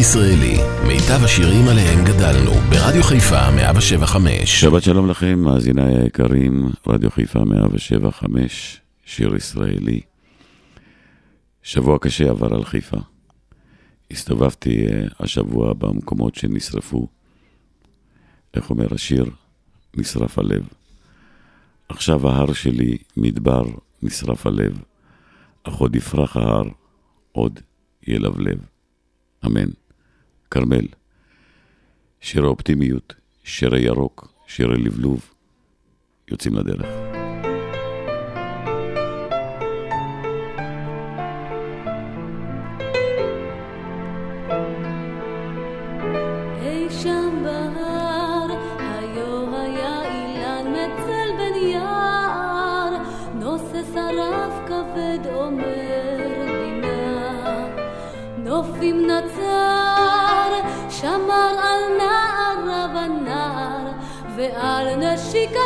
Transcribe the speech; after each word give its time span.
ישראלי, 0.00 0.56
מיטב 0.86 1.24
השירים 1.24 1.68
עליהם 1.68 2.04
גדלנו, 2.04 2.50
ברדיו 2.70 3.02
חיפה 3.02 3.50
175. 3.50 4.60
שבת 4.60 4.82
שלום 4.82 5.10
לכם, 5.10 5.38
מאזיניי 5.38 5.98
היקרים, 5.98 6.70
רדיו 6.86 7.10
חיפה 7.10 7.44
175, 7.44 8.80
שיר 9.04 9.36
ישראלי. 9.36 10.00
שבוע 11.62 11.98
קשה 11.98 12.30
עבר 12.30 12.54
על 12.54 12.64
חיפה. 12.64 12.96
הסתובבתי 14.10 14.86
uh, 14.86 15.14
השבוע 15.20 15.72
במקומות 15.72 16.34
שנשרפו. 16.34 17.08
איך 18.54 18.70
אומר 18.70 18.94
השיר? 18.94 19.24
נשרף 19.96 20.38
הלב. 20.38 20.68
עכשיו 21.88 22.28
ההר 22.28 22.52
שלי 22.52 22.98
מדבר, 23.16 23.62
נשרף 24.02 24.46
הלב. 24.46 24.78
אך 25.64 25.74
עוד 25.74 25.96
יפרח 25.96 26.36
ההר, 26.36 26.64
עוד 27.32 27.60
ילבלב. 28.06 28.58
אמן. 29.46 29.87
כרמל. 30.50 30.86
שיר 32.20 32.44
האופטימיות, 32.44 33.14
שיר 33.44 33.74
הירוק, 33.74 34.32
שיר 34.46 34.70
הלבלוב. 34.70 35.34
יוצאים 36.30 36.54
לדרך. 36.54 37.17
श्रीक 65.30 65.56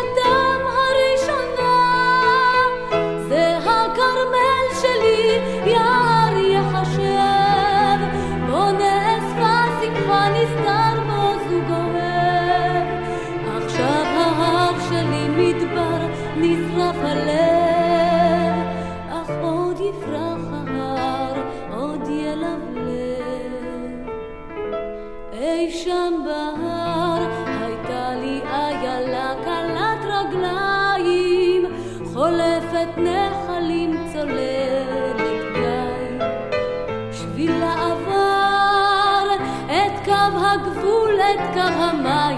חולפת 32.72 32.98
נחלים 32.98 33.96
צוללת 34.12 35.16
גיא. 35.54 36.26
שביל 37.12 37.50
לעבר 37.50 39.26
את 39.66 40.04
קו 40.04 40.38
הגבול, 40.46 41.20
את 41.20 41.54
קו 41.54 41.60
המים, 41.60 42.31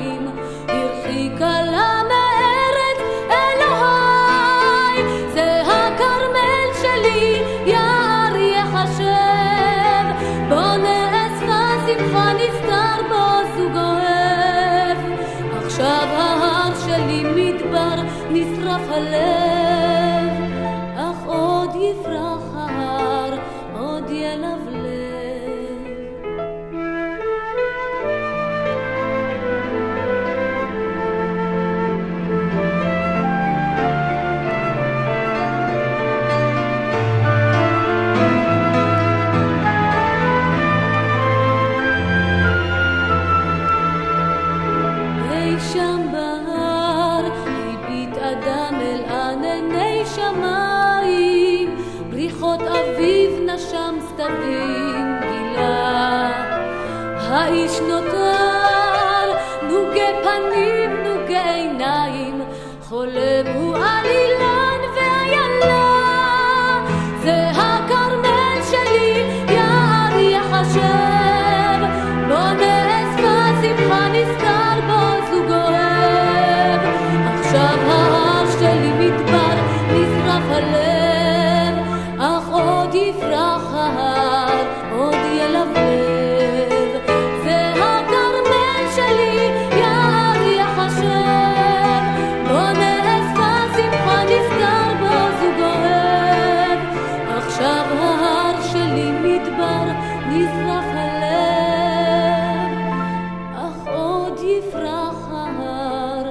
יפרח 104.44 105.28
ההר 105.30 106.30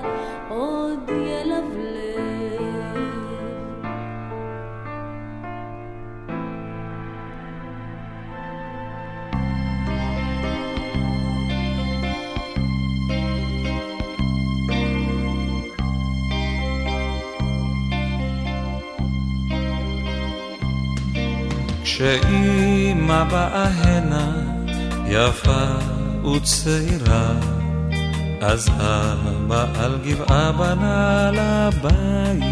עוד 0.49 1.09
ילבלב. 1.09 1.93
כשאימא 21.83 23.23
באה 23.23 23.63
הנה, 23.63 24.31
יפה 25.05 25.65
וצעירה, 26.35 27.33
אז 28.45 28.69
אבא 28.69 29.65
על 29.75 29.97
גבעה 30.05 30.51
בנה 30.51 31.31
לבית. 31.31 32.43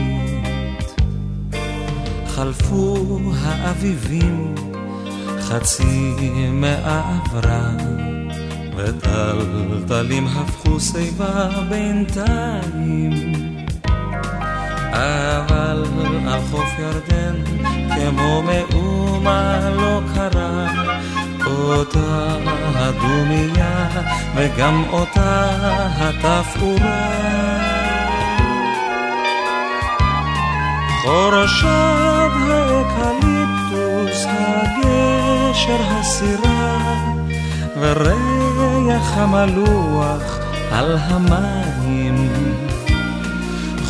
חלפו 2.28 3.20
האביבים, 3.42 4.56
חצי 5.42 6.16
מאה 6.52 7.20
עברה, 7.26 7.72
וטלטלים 8.78 10.28
הפכו 10.28 10.80
שיבה 10.80 11.50
בינתיים. 11.70 13.12
אבל 14.94 15.86
על 16.28 16.40
חוף 16.52 16.70
ירדן, 16.80 17.36
כמו 17.96 18.44
מאומה 18.44 19.70
לא 19.76 20.02
קרה, 20.16 20.68
אותה 21.52 22.38
הדומייה 22.76 23.90
וגם 24.36 24.84
אותה 24.90 25.50
התפאורה. 25.98 27.32
חורשת 31.02 32.32
האקליפטוס, 32.52 34.26
הגשר 34.30 35.82
הסירה, 35.90 36.78
וריח 37.80 39.18
המלוח 39.18 40.40
על 40.72 40.98
המים. 41.00 42.32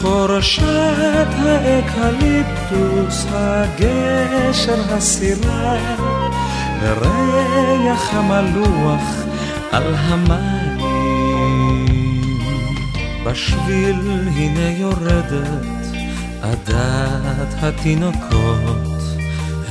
חורשת 0.01 1.27
האקליפטוס, 1.45 3.25
הגשר 3.31 4.81
הסירה, 4.89 5.77
וריח 6.81 8.13
המלוח 8.13 9.03
על 9.71 9.95
המים. 9.95 10.81
בשביל 13.25 13.95
הנה 14.35 14.69
יורדת 14.77 15.85
עדת 16.41 17.53
התינוקות, 17.61 19.01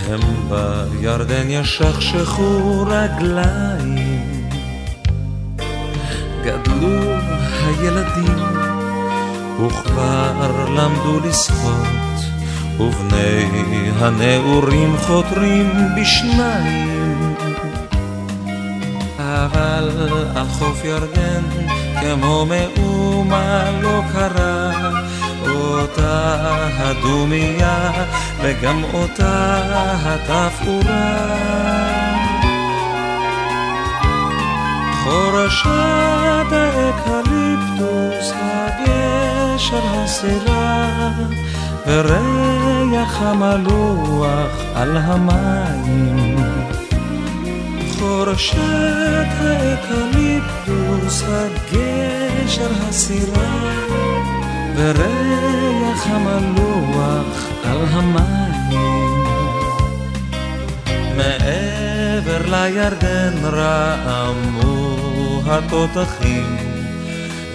הם 0.08 0.20
בירדן 0.48 1.50
ישכשכו 1.50 2.84
רגליים. 2.86 4.50
גדלו 6.44 7.14
הילדים 7.66 8.38
וכבר 9.66 10.68
למדו 10.68 11.28
לשחות, 11.28 12.09
ובני 12.80 13.90
הנעורים 13.98 14.96
חותרים 14.96 15.70
בשניים. 15.96 17.34
אבל 19.18 19.90
על 20.36 20.46
חוף 20.48 20.84
ירדן 20.84 21.42
כמו 22.00 22.46
מאומה 22.46 23.70
לא 23.82 24.00
קרה 24.12 24.70
אותה 25.48 26.36
הדומיה 26.78 27.90
וגם 28.42 28.82
אותה 28.94 29.62
התפאורה. 30.04 31.50
חורשת 35.04 36.52
האקליפטוס, 36.52 38.32
הגשר 38.34 39.82
הסירה, 39.84 40.88
וריח 41.90 43.22
המלוח 43.22 44.50
על 44.74 44.96
המים. 44.96 46.36
חורשת 47.98 48.58
האקליפטוס, 49.40 51.22
הגשר 51.28 52.70
הסירה, 52.88 53.74
וריח 54.76 56.06
המלוח 56.06 57.48
על 57.64 57.78
המים. 57.90 59.24
מעבר 61.16 62.42
לירדן 62.50 63.34
רעמו 63.44 64.96
התותחים, 65.46 66.56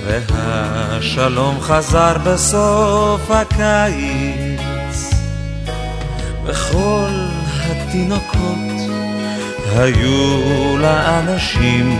והשלום 0.05 1.59
חזר 1.61 2.17
בסוף 2.23 3.31
הקיץ. 3.31 5.13
וכל 6.45 7.09
התינוקות 7.65 8.75
היו 9.75 10.77
לאנשים, 10.77 11.99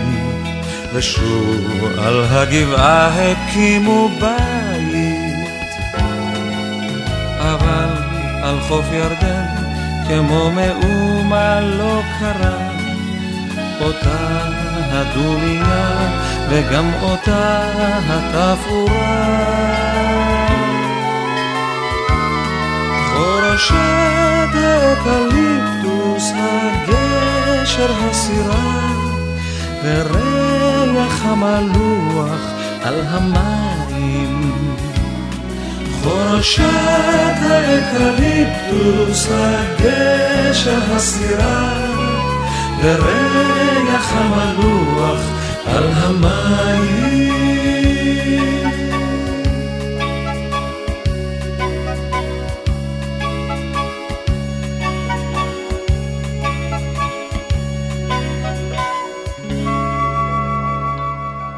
ושוב 0.94 1.84
על 1.98 2.24
הגבעה 2.30 3.32
הקימו 3.32 4.10
בית. 4.20 5.46
אבל 7.40 7.90
על 8.44 8.60
חוף 8.60 8.86
ירדן, 8.92 9.46
כמו 10.08 10.52
מאומה 10.52 11.62
לא 11.62 12.02
קרה, 12.20 12.70
אותה 13.82 14.25
הדומיה 14.96 16.10
וגם 16.50 16.92
אותה 17.02 17.62
התפאורה. 18.08 19.46
חורשת 23.14 24.56
האקליפטוס, 24.56 26.32
הגשר 26.36 27.92
הסירה, 28.10 28.92
וריח 29.84 31.26
המלוח 31.26 32.42
על 32.84 33.02
המים. 33.08 34.52
חורשת 36.04 37.38
האקליפטוס, 37.50 39.28
הגשר 39.32 40.82
הסירה, 40.96 41.85
וריח 42.84 44.14
המלוח 44.14 45.20
על 45.66 45.84
המים. 45.94 47.26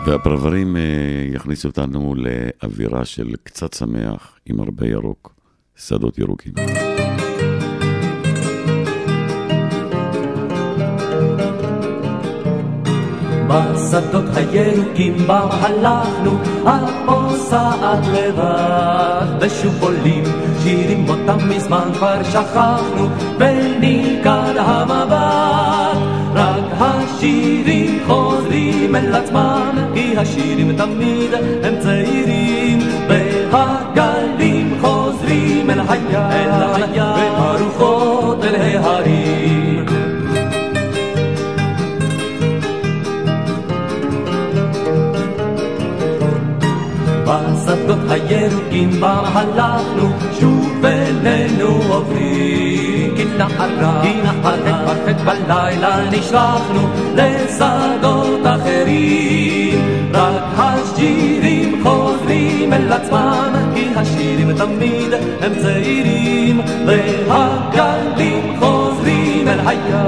והפרברים 0.08 0.76
אה, 0.78 0.82
יכניסו 1.34 1.68
אותנו 1.68 2.16
לאווירה 2.16 3.06
של 3.06 3.36
קצת 3.44 3.74
שמח, 3.74 4.40
עם 4.46 4.60
הרבה 4.60 4.88
ירוק, 4.88 5.36
שדות 5.76 6.18
ירוקים. 6.18 6.54
בשדות 13.48 14.26
הירוקים 14.36 15.18
בם 15.28 15.48
הלכנו, 15.52 16.32
הפוסעת 16.66 18.08
לבד, 18.14 19.26
ושוב 19.42 19.84
עולים 19.84 20.24
שירים 20.64 21.10
אותם 21.10 21.38
מזמן 21.50 21.90
כבר 21.94 22.24
שכחנו, 22.24 23.08
וניכר 23.38 24.62
המבט. 24.62 25.98
רק 26.34 26.64
השירים 26.80 28.00
חוזרים 28.08 28.96
אל 28.96 29.16
עצמם, 29.16 29.72
כי 29.94 30.18
השירים 30.18 30.78
תמיד 30.78 31.34
הם 31.64 31.74
צעירים, 31.80 32.80
והגלים 33.52 34.78
חוזרים 34.82 35.70
אל 35.70 35.80
הים, 35.90 36.50
והרוחות 36.94 38.44
אל 38.44 38.56
ההרים. 38.56 39.67
בשדות 47.68 48.00
הירוקים 48.10 48.90
בם 49.00 49.24
הלכנו, 49.34 50.10
שוב 50.40 50.86
אלינו 50.86 51.68
עוברים. 51.90 53.16
כי 53.16 53.26
נערה, 53.38 54.02
פרפת 54.42 55.16
בלילה 55.26 56.10
נשלחנו 56.12 56.88
לשדות 57.16 58.40
אחרים. 58.44 60.10
רק 60.14 60.44
השירים 60.58 61.84
חוזרים 61.84 62.74
אל 62.74 62.94
עצמם, 62.94 63.54
כי 63.76 63.88
השירים 63.96 64.54
תמיד 64.58 65.14
הם 65.42 65.52
צעירים. 65.62 66.62
והגלים 66.86 68.60
חוזרים 68.60 69.48
אל 69.48 69.60
הים, 69.66 70.08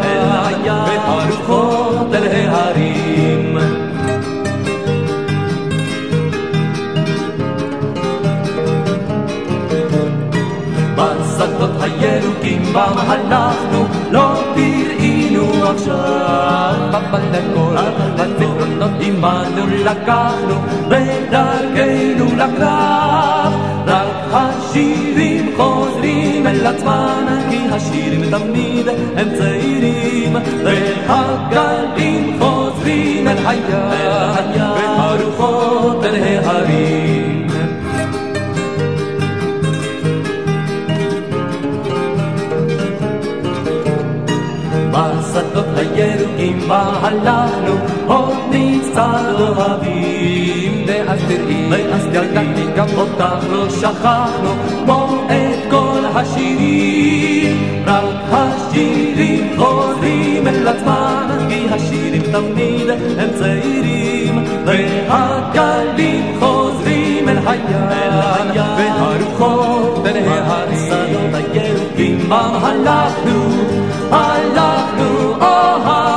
והרוחות 0.65 2.13
אל 2.13 2.49
ההרים. 2.49 3.38
הירוקים 11.81 12.63
בם 12.73 12.93
הלכנו, 12.97 13.85
לא 14.11 14.41
תראינו 14.55 15.69
עכשיו. 15.69 16.75
בפלגות, 16.91 17.73
בזיכרונות 18.15 18.91
עמנו 19.01 19.67
לקחנו, 19.67 20.55
בדרכנו 20.87 22.25
לקרב. 22.37 23.53
רק 23.87 24.07
השירים 24.31 25.51
חוזרים 25.57 26.47
אל 26.47 26.67
עצמם, 26.67 27.27
כי 27.49 27.57
השירים 27.71 28.21
תמיד 28.31 28.87
הם 29.17 29.27
צעירים. 29.37 30.35
והגלים 30.63 32.39
חוזרים 32.39 33.27
אל 33.27 33.37
הים, 33.45 34.31
והרוחות 34.55 36.03
אל 36.03 36.15
ההרים. 36.23 37.18
בשדות 45.39 45.65
הירוקים 45.75 46.59
בה 46.67 46.91
הלכנו, 47.01 47.73
עוד 48.07 48.37
נצטד 48.51 49.35
אוהבים. 49.39 50.85
ואז 50.87 51.19
תראי, 51.27 51.67
ואז 51.69 52.05
ילדתי 52.05 52.63
גם 52.75 52.87
אותך 52.97 53.45
לא 53.51 53.69
שכחנו, 53.69 54.49
כמו 54.85 55.23
את 55.27 55.71
כל 55.71 55.99
השירים. 56.15 57.83
רק 57.85 58.03
השירים 58.31 59.57
חוזרים 59.57 60.47
אל 60.47 60.67
עצמם, 60.67 61.27
כי 61.49 61.67
השירים 61.71 62.21
תמיד 62.21 62.89
הם 63.17 63.29
צעירים. 63.39 64.45
והגלים 64.65 66.35
חוזרים 66.39 67.29
אל 67.29 67.37
הים, 67.47 68.61
והרוחות 68.77 70.05
אל 70.05 70.27
ההרים. 70.27 71.29
שדות 72.85 73.78
I 74.11 74.43
love 74.59 74.99
you, 74.99 75.37
oh, 75.39 75.83
I 75.85 76.08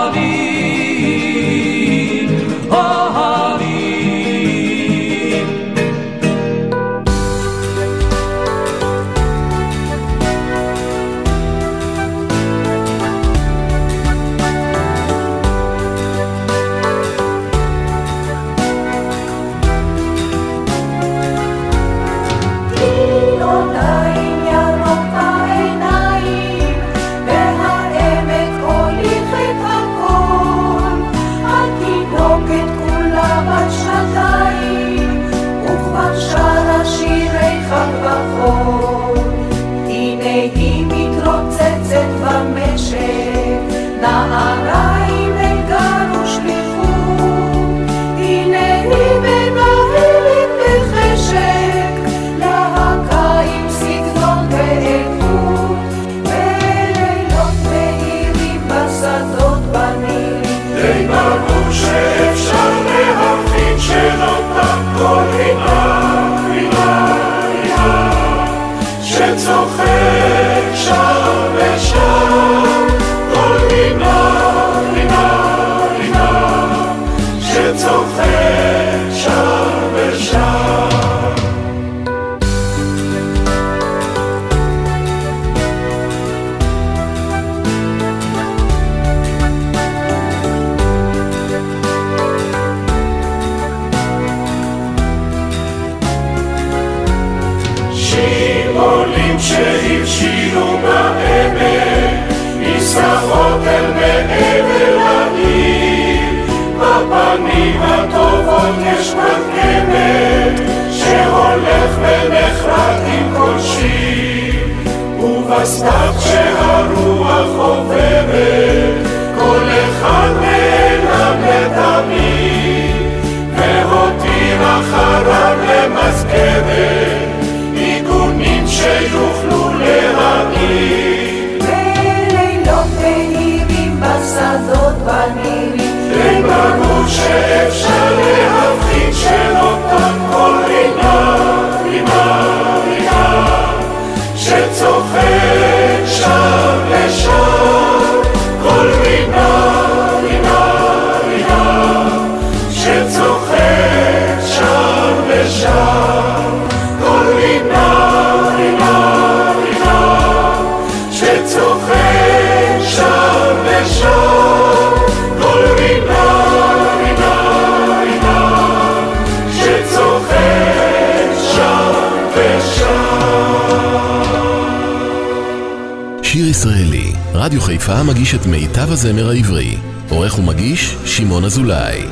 הזמר 179.05 179.29
העברי. 179.31 179.77
עורך 180.11 180.39
ומגיש, 180.39 180.97
שמעון 181.05 181.45
אזולאי. 181.45 182.03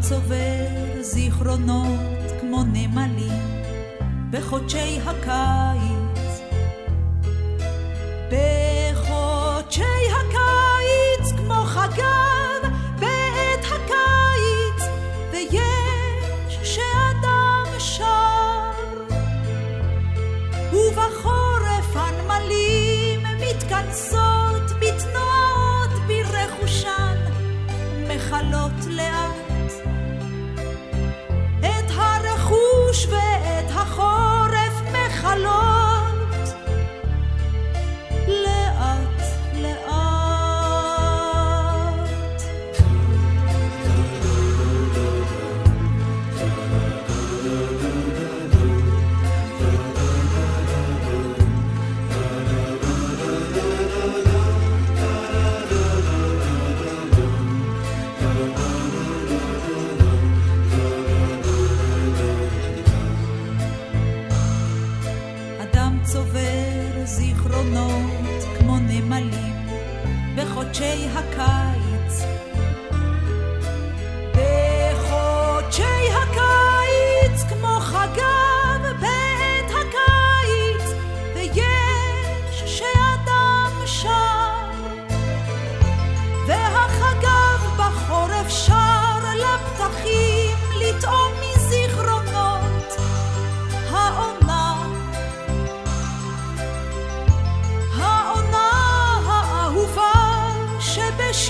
צובר 0.00 1.00
זיכרונות 1.00 2.00
כמו 2.40 2.62
נמלים 2.64 3.42
בחודשי 4.30 5.00
הקר 5.06 5.71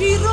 she 0.02 0.31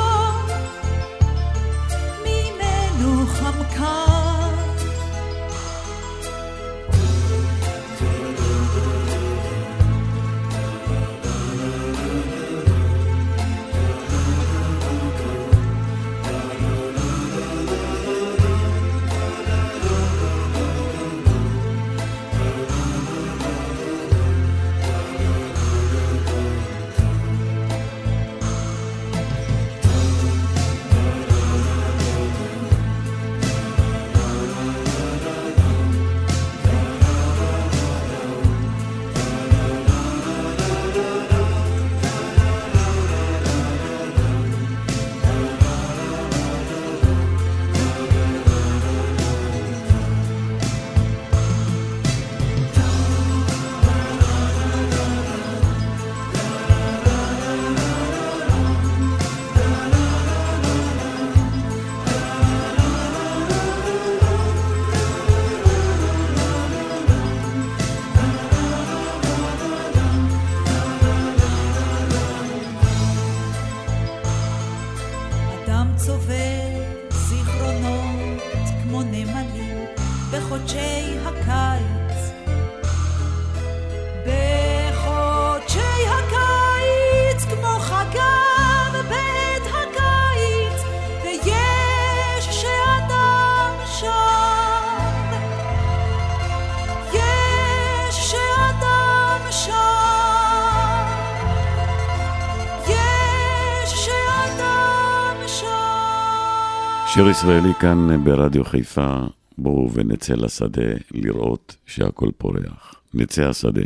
שיר 107.20 107.28
ישראלי 107.28 107.74
כאן 107.80 108.24
ברדיו 108.24 108.64
חיפה, 108.64 109.16
בואו 109.58 109.90
ונצא 109.92 110.34
לשדה 110.34 110.82
לראות 111.10 111.76
שהכל 111.86 112.28
פורח. 112.38 112.94
נצא 113.14 113.48
השדה. 113.48 113.80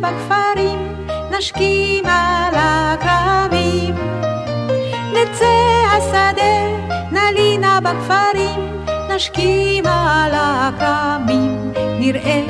בכפרים, 0.00 0.78
נשכים 1.38 2.04
על 2.06 2.54
הכרמים. 2.56 3.94
נצא 5.12 5.46
השדה, 5.96 6.54
נלינה 7.12 7.80
בכפרים, 7.80 8.75
נשכים 9.16 9.86
על 9.86 10.32
הכרמים. 10.34 11.72
נראה 12.00 12.42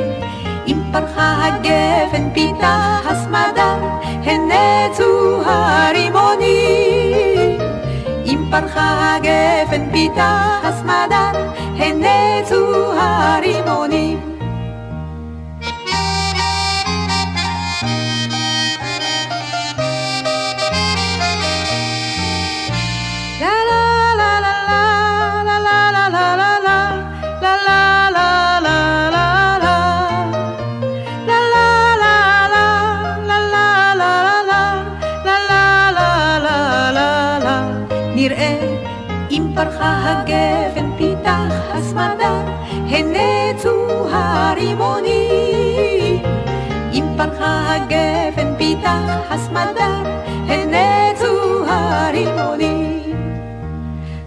אם 0.66 0.82
פרחה 0.92 1.44
הגפן 1.44 2.30
פיתה 2.34 2.98
הסמדה, 3.04 3.76
הן 4.02 4.40
נצו 4.48 5.42
הרימונים. 5.44 6.50
אם 8.26 8.48
פרחה 8.50 9.16
הגפן 9.16 9.90
פיתה 9.92 10.60
הסמדה, 10.62 11.32
הן 11.76 12.04
נצו 12.04 12.92
הרימונים. 12.92 14.35
הסמדה 49.30 50.02
הן 50.48 50.74
נצו 50.74 51.64
הרימונים 51.66 53.16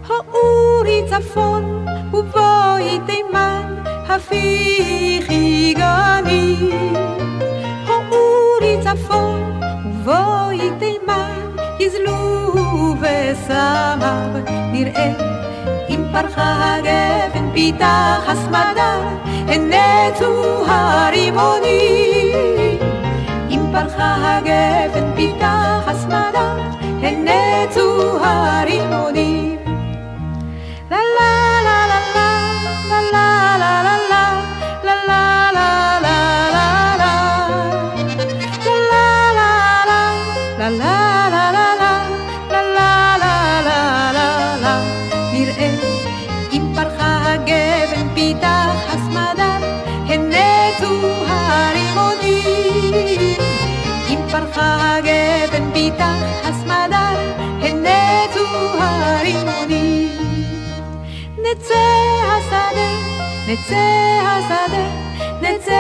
האורי 0.07 1.03
צפון 1.09 1.85
ובואי 2.13 2.99
תימן 3.05 3.75
הפיכי 4.09 5.73
גני. 5.77 6.55
האורי 7.87 8.77
צפון 8.81 9.61
ובואי 9.85 10.69
תימן 10.79 11.55
יזלו 11.79 12.95
וסמיו 13.01 14.29
נראה 14.71 15.11
אם 15.89 16.05
פרחה 16.11 16.75
הגפן 16.75 17.51
פיתח 17.53 18.23
הסמדה 18.27 18.95
הן 19.47 19.73
נצו 19.73 20.65
הרימונים 20.67 22.28
פרחה 23.71 24.37
הגפן 24.37 25.15
פיתח 25.15 25.83
הסמדה 25.87 26.55
הן 27.01 27.27
נצו 27.27 28.19
הרימונים 28.21 29.38
נצא 63.49 63.75
השדה, 64.25 64.87
נצא. 65.41 65.73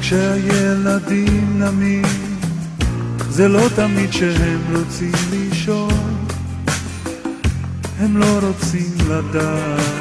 כשהילדים 0.00 1.58
נמים, 1.58 2.04
זה 3.28 3.48
לא 3.48 3.68
תמיד 3.74 4.12
שהם 4.12 4.60
רוצים 4.76 5.12
לישון, 5.30 6.26
הם 7.98 8.16
לא 8.16 8.38
רוצים 8.42 8.94
לדעת. 9.08 9.95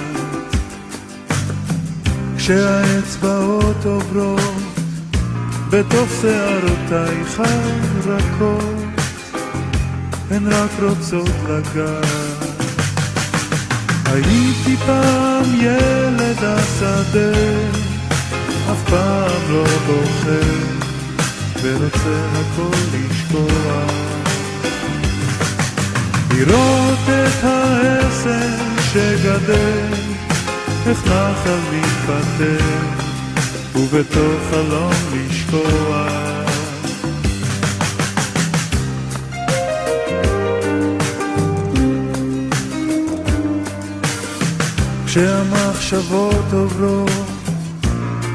כשהאצבעות 2.45 3.85
עוברות 3.85 4.63
בתוך 5.69 6.09
שערותייך 6.21 7.41
הרכות, 8.05 8.75
הן 10.31 10.47
רק 10.47 10.69
רוצות 10.81 11.29
לגעת. 11.49 12.65
הייתי 14.05 14.77
פעם 14.85 15.43
ילד 15.55 16.43
השדה, 16.43 17.31
אף 18.71 18.89
פעם 18.89 19.41
לא 19.49 19.65
בוחר, 19.87 20.57
ורוצה 21.63 22.25
הכל 22.33 22.77
לשכוח. 22.93 23.91
לראות 26.31 26.99
את 27.09 27.43
העשר 27.43 28.55
שגדל, 28.93 29.94
איך 30.87 31.07
נחל 31.07 31.59
מתפטר, 31.71 32.65
ובתוך 33.75 34.41
חלום 34.51 34.91
לשכוח. 35.13 36.25
כשהמחשבות 45.05 46.53
עוברות 46.53 47.09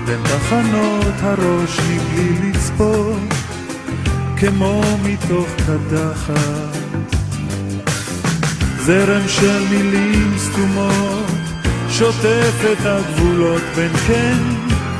בין 0.06 0.20
תחנות 0.22 1.14
הראש 1.20 1.78
מבלי 1.80 2.50
לצפות, 2.50 3.34
כמו 4.36 4.82
מתוך 5.04 5.48
קדחת. 5.56 6.80
זרם 8.78 9.28
של 9.28 9.62
מילים 9.70 10.34
סתומות, 10.38 11.39
שוטף 12.00 12.64
את 12.72 12.86
הגבולות 12.86 13.62
בין 13.76 13.96
כן 14.06 14.36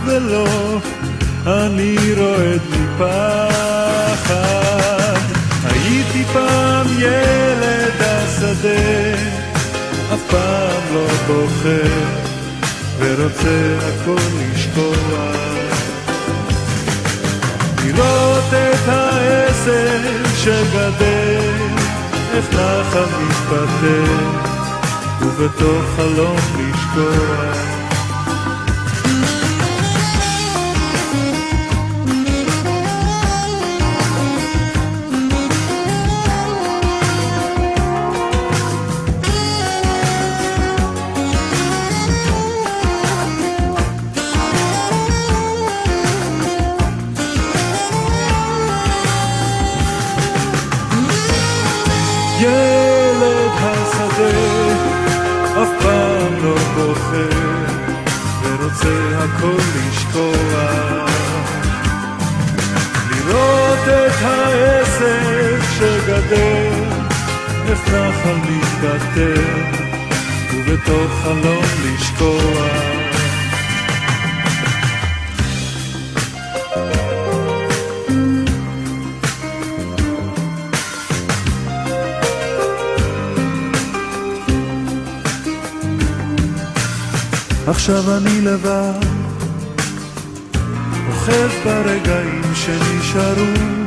ולא, 0.04 0.78
אני 1.46 1.96
רועד 2.16 2.60
מפחד. 2.70 4.30
הייתי 5.64 6.24
פעם 6.32 6.86
ילד 6.98 8.00
השדה, 8.00 9.14
אף 10.14 10.20
פעם 10.30 10.82
לא 10.94 11.06
בוחר, 11.26 12.00
ורוצה 12.98 13.78
הכל 13.78 14.20
לשכוח. 14.52 14.96
לראות 17.84 18.44
את 18.52 18.88
העשר 18.88 20.00
שגדל, 20.36 21.40
איך 22.34 22.54
נחל 22.54 23.04
מתפתח, 23.20 24.49
ובתוך 25.22 25.84
חלום 25.96 26.36
לשכוח. 26.58 27.69
איך 67.70 67.88
נחל 67.88 68.36
מתבטל, 68.36 69.42
ובתוך 70.54 71.12
חלום 71.22 71.64
לשקוע. 71.84 72.66
עכשיו 87.66 88.16
אני 88.16 88.40
לבד, 88.40 88.92
אוחז 91.08 91.50
ברגעים 91.64 92.42
שנשארו, 92.54 93.79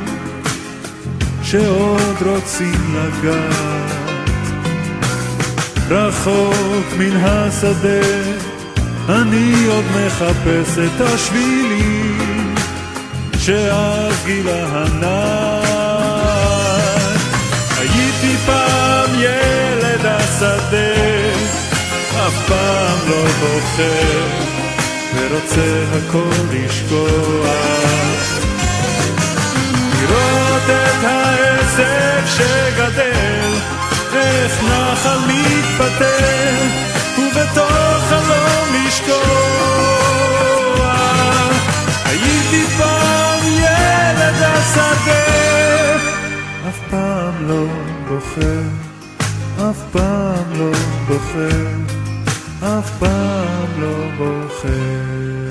שעוד 1.53 2.17
רוצים 2.21 2.95
לגעת. 2.95 3.91
רחוק 5.89 6.85
מן 6.97 7.17
השדה, 7.21 8.07
אני 9.09 9.65
עוד 9.67 9.83
מחפש 9.85 10.77
את 10.77 11.01
השבילים, 11.01 12.55
שאז 13.39 14.13
גילה 14.25 14.67
הנעת. 14.67 15.73
הייתי 17.77 18.37
פעם 18.45 19.09
ילד 19.19 20.05
השדה, 20.05 20.93
אף 22.27 22.47
פעם 22.47 22.97
לא 23.09 23.25
בוחר, 23.39 24.27
ורוצה 25.15 25.83
הכל 25.93 26.33
לשכוח. 26.51 27.93
לראות 30.01 30.63
את 30.69 31.03
העסק 31.03 31.32
שגדל, 32.37 33.53
איך 34.13 34.63
נחל 34.63 35.19
מתפתל, 35.27 36.67
ובתוך 37.17 38.03
חלום 38.09 38.67
לשכוח. 38.87 39.13
הייתי 42.05 42.63
פעם 42.77 43.39
ילד 43.47 44.41
השדה, 44.41 45.25
אף 46.69 46.79
פעם 46.89 47.47
לא 47.49 47.65
בוחר, 48.07 48.63
אף 49.69 49.79
פעם 49.91 50.59
לא 50.59 50.71
בוחר. 51.07 51.93
אף 52.63 52.89
פעם 52.99 53.81
לא 53.81 54.07
בוחר. 54.17 55.42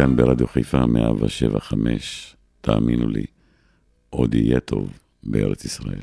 כאן 0.00 0.16
ברדיו 0.16 0.46
חיפה 0.46 0.86
175, 0.86 2.36
תאמינו 2.60 3.08
לי, 3.08 3.24
עוד 4.10 4.34
יהיה 4.34 4.60
טוב 4.60 4.98
בארץ 5.22 5.64
ישראל. 5.64 6.00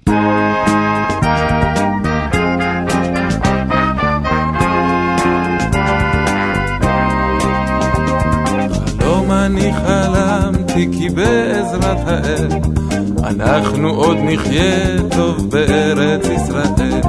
אני 9.46 9.74
חלמתי 9.74 10.88
כי 10.92 11.10
בעזרת 11.10 11.98
האל 12.08 12.48
אנחנו 13.24 13.90
עוד 13.90 14.18
נחיה 14.22 15.10
טוב 15.16 15.52
בארץ 15.52 16.26
ישראל. 16.26 17.02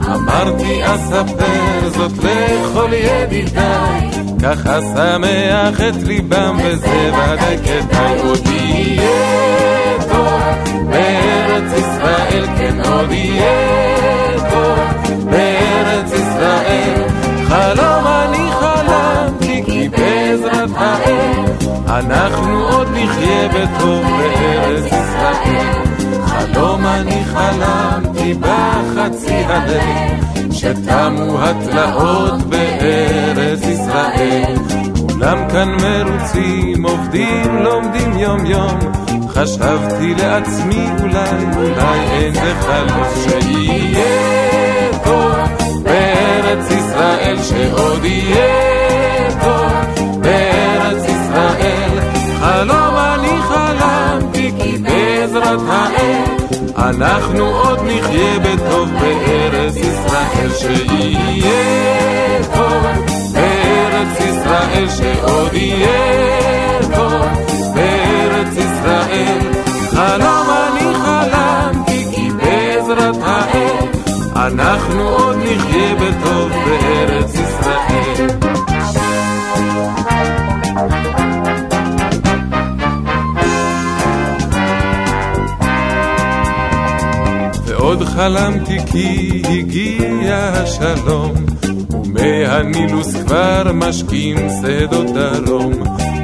אמרתי 0.00 0.80
אספר 0.84 1.90
זאת 1.90 2.12
לכל 2.12 2.90
ידידיי 2.92 4.11
ככה 4.42 4.80
שמח 4.80 5.80
את 5.88 6.02
ליבם 6.02 6.58
וזה 6.64 7.10
ודאי 7.14 7.58
כדאי 7.64 8.18
עוד 8.18 8.46
יהיה 8.46 9.98
טוב 10.08 10.40
בארץ 10.90 11.72
ישראל 11.78 12.46
כן 12.58 12.80
עוד 12.84 13.12
יהיה 13.12 14.40
טוב 14.50 14.78
בארץ 15.30 16.12
ישראל. 16.12 17.04
חלום 17.48 18.06
אני 18.06 18.50
חלמתי 18.60 19.62
כי 19.66 19.88
בעזרת 19.88 20.70
האל 20.76 21.44
אנחנו 21.88 22.68
עוד 22.68 22.88
נחיה 22.94 23.48
בטוב 23.48 24.02
בארץ 24.04 24.84
ישראל 24.86 25.01
בחצי 28.34 29.34
הלב 29.34 30.52
שתמו 30.52 31.42
התלאות 31.42 32.42
בארץ 32.42 33.60
ישראל 33.66 34.54
כולם 35.22 35.48
כאן 35.50 35.68
מרוצים, 35.68 36.86
עובדים, 36.86 37.56
לומדים 37.56 38.12
יום 38.18 38.46
יום. 38.46 38.78
חשבתי 39.28 40.14
לעצמי 40.14 40.86
אולי, 41.02 41.44
אולי 41.56 42.00
אין 42.00 42.32
בחלום 42.32 43.04
שיהיה 43.24 44.90
טוב 45.04 45.82
בארץ 45.82 46.70
ישראל, 46.70 47.36
שעוד 47.42 48.04
יהיה 48.04 49.30
טוב 49.42 50.20
בארץ 50.20 51.04
ישראל. 51.04 51.98
חלום 52.40 52.96
אני 52.96 53.42
חלמתי 53.42 54.52
כי 54.62 54.78
בעזרת 54.78 55.60
האל 55.68 55.91
אנחנו 56.96 57.44
עוד 57.44 57.78
נחיה 57.82 58.38
בטוב 58.38 58.88
בארץ 59.00 59.76
ישראל, 59.76 60.50
שיהיה 60.58 62.42
טוב 62.54 62.82
בארץ 63.32 64.20
ישראל, 64.20 64.86
שעוד 64.88 65.54
יהיה 65.54 66.80
טוב 66.94 67.22
בארץ 67.74 68.56
ישראל. 68.56 69.38
חלום 69.90 70.46
אני 70.50 70.94
חלמתי 70.94 72.04
כי 72.14 72.28
בעזרת 72.30 73.16
האל 73.22 73.86
אנחנו 74.36 75.08
עוד 75.08 75.36
נחיה 75.36 75.94
בטוב 75.94 76.50
בארץ 76.50 77.34
ישראל. 77.34 78.41
ועוד 87.92 88.08
חלמתי 88.08 88.78
כי 88.86 89.42
הגיע 89.48 90.50
השלום, 90.54 91.32
ומהנילוס 91.92 93.16
כבר 93.16 93.72
משקים 93.74 94.36
שדות 94.62 95.06
דרום, 95.06 95.72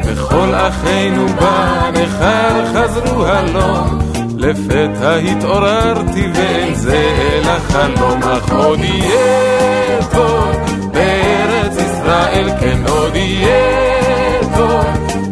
וכל 0.04 0.54
אחינו 0.54 1.26
בנכר 1.26 2.64
חזרו 2.74 3.26
הלום. 3.26 3.98
לפתע 4.37 5.14
התעוררתי 5.14 6.26
ואין 6.35 6.74
זה 6.74 7.14
אלא 7.33 7.59
חלום, 7.59 8.22
אך 8.22 8.52
עוד 8.52 8.78
יהיה 8.81 10.02
טוב 10.12 10.50
בארץ 10.92 11.76
ישראל, 11.76 12.50
כן 12.61 12.78
עוד 12.88 13.16
יהיה 13.16 14.40
טוב 14.57 14.85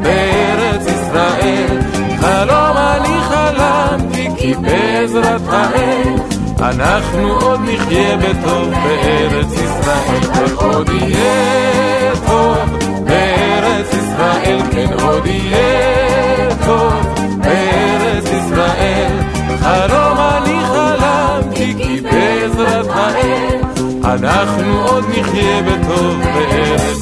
בארץ 0.02 0.86
ישראל. 0.86 1.80
חלום 2.20 2.76
אני 2.76 3.20
חלמתי 3.28 4.28
כי 4.38 4.54
בעזרת 4.54 5.40
האל 5.48 6.25
אנחנו 6.60 7.32
עוד 7.32 7.60
נחיה 7.60 8.16
בטוב 8.16 8.70
בארץ 8.70 9.52
ישראל, 9.52 10.50
ועוד 10.56 10.88
יהיה 10.88 12.12
טוב 12.26 12.56
בארץ 13.04 13.94
ישראל, 13.94 14.60
כן 14.70 14.92
עוד 15.02 15.26
יהיה 15.26 16.48
טוב 16.66 16.94
בארץ 17.38 18.24
ישראל. 18.24 19.12
חלום 19.60 20.18
אני 20.18 20.58
חלמתי 20.66 21.74
כי 21.78 22.00
בעזרת 22.00 22.86
האל 22.90 23.60
אנחנו 24.04 24.82
עוד 24.86 25.04
נחיה 25.08 25.62
בטוב 25.62 26.18
בארץ 26.34 26.95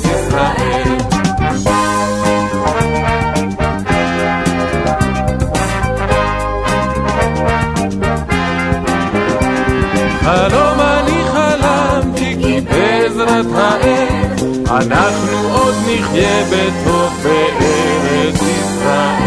אנחנו 14.76 15.38
עוד 15.52 15.74
נחיה 15.74 16.44
בטוב 16.44 17.12
בארץ 17.22 18.34
ישראל. 18.34 19.24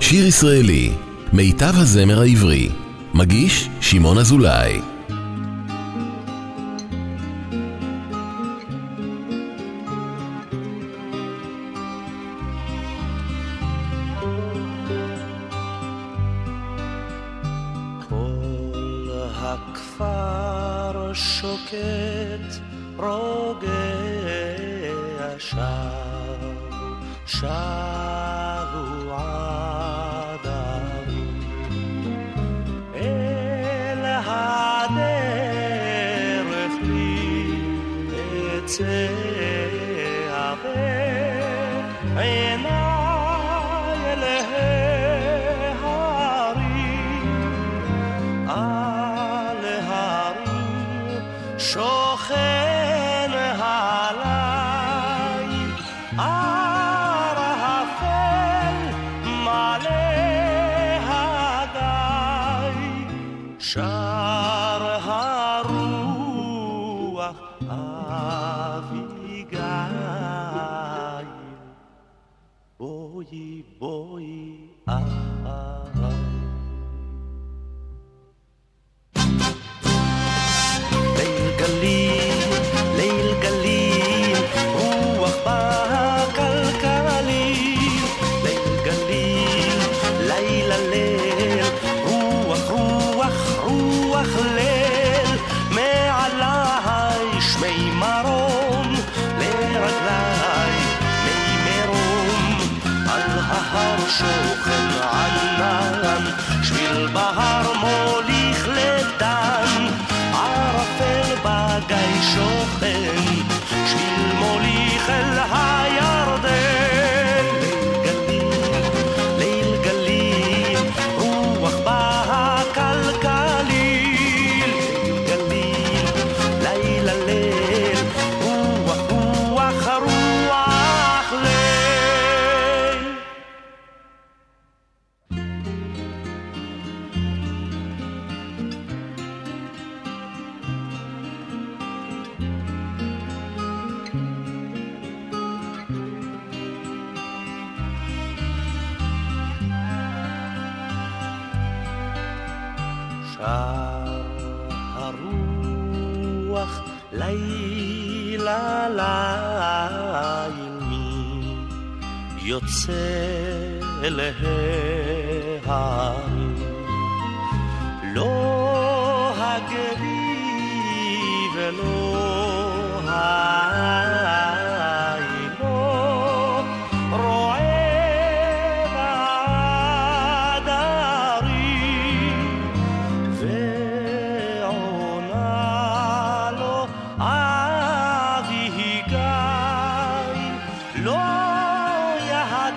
שיר 0.00 0.26
ישראלי, 0.26 0.90
מיטב 1.32 1.72
הזמר 1.76 2.20
העברי. 2.20 2.68
מגיש 3.14 3.68
שמעון 3.80 4.18
אזולאי. 4.18 4.80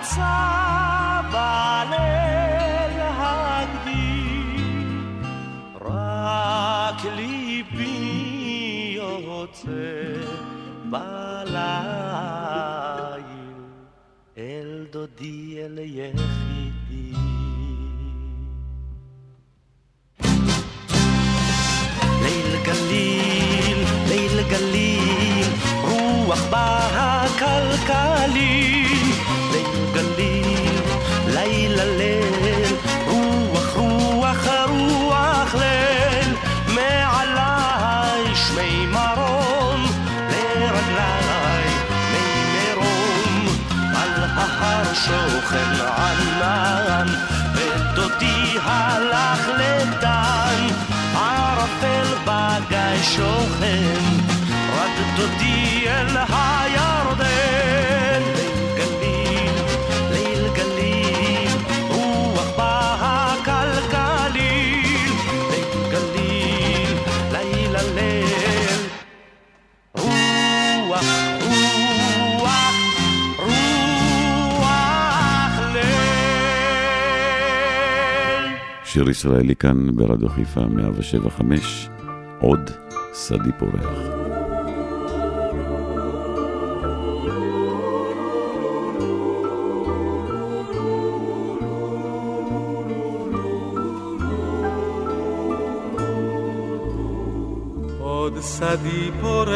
יצא 0.04 1.20
בליל 1.32 3.00
הגדי, 3.00 4.60
רק 5.80 7.04
ליבי 7.16 8.00
יוצא 8.96 9.94
בליל. 10.90 11.64
אל 14.38 14.86
דודי 14.92 15.58
אל 15.58 15.78
יחידי. 15.78 17.12
ליל 22.22 22.56
גליל, 22.64 23.80
ליל 24.08 24.42
גליל, 24.48 25.48
רוח 25.82 26.42
בהקלקלים 26.50 27.84
בגיא 52.66 53.02
שוכן, 53.02 53.94
רד 54.76 54.90
דודי 55.16 55.84
אל 55.86 56.16
הירדן. 56.16 57.24
ליל 58.36 58.66
גליל, 58.76 59.54
ליל 60.12 60.44
גליל, 60.54 61.56
רוח 61.88 62.48
בהקלקליל, 62.58 64.42
ליל 65.50 65.74
גליל, 65.90 66.92
ליל. 67.94 68.80
רוח, 69.96 71.04
רוח, 71.42 72.74
רוח 73.38 74.64
ליל. 75.72 75.84
שיר 78.84 79.08
ישראלי 79.10 79.56
כאן 79.56 79.96
ברדיו 79.96 80.28
חיפה 80.28 80.60
175, 80.60 81.88
עוד 82.44 82.70
סדי 83.12 83.52
פורח. 83.58 83.98
עוד 98.00 98.38
שדי 98.42 99.10
פורח 99.20 99.48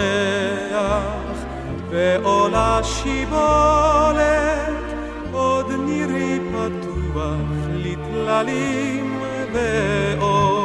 ועולה 1.90 2.81
שיבולת, 2.83 4.18
עוד 5.33 5.66
נירי 5.87 6.40
פתוח 6.53 7.37
לטללים 7.74 9.23
ואור. 9.52 10.58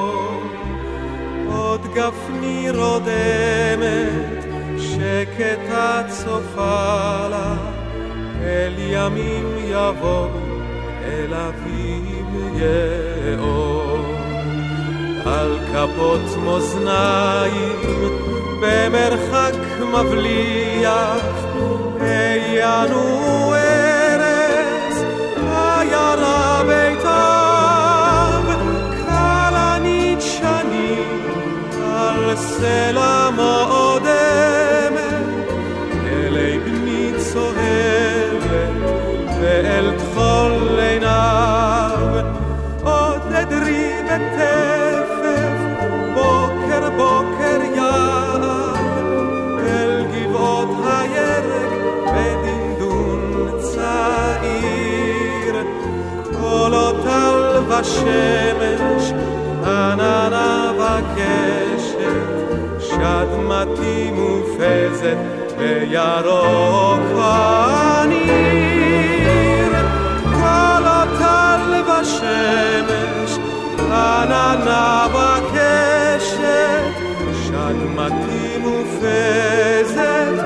גפני 1.93 2.69
רודמת, 2.69 4.43
שקטה 4.77 6.03
צופה 6.07 7.27
לה, 7.29 7.55
אל 8.41 8.73
ימים 8.77 9.57
יבוא, 9.69 10.27
אל 11.05 11.33
אביב 11.33 12.53
יאור. 12.55 14.13
על 15.25 15.59
כפות 15.73 16.43
מאזניים 16.45 17.79
במרחק 18.61 19.53
מבליח 19.93 21.45
העיינו 21.99 23.53
ארץ 23.53 23.82
סלע 32.63 33.29
מועדמת 33.35 35.01
אלי 36.05 36.59
בני 36.59 37.11
צוהלת 37.17 38.43
ואל 39.41 39.91
תכול 39.97 40.79
עיניו 40.79 41.99
עוד 42.83 43.21
אדרי 43.33 43.91
בתפף, 44.05 45.09
בוקר 46.13 46.89
בוקר 46.97 47.61
יער, 47.75 48.73
אל 49.59 50.05
גבעות 50.13 50.69
הירק 50.85 51.73
בדנדון 52.05 53.51
צעיר. 53.59 55.55
קולות 56.39 56.95
טל 57.03 57.59
ושמש, 57.67 59.13
עננה 59.65 60.71
וקשת, 60.77 61.62
קדמתי 63.03 64.11
מופזת 64.11 65.17
בירוק 65.57 67.07
הניר, 67.15 68.53
כל 70.23 70.83
הטל 70.85 71.81
בשמש, 71.81 73.31
עננה 73.91 75.07
בקשת, 75.13 76.93
שלמתי 77.47 78.57
מופזת 78.57 80.42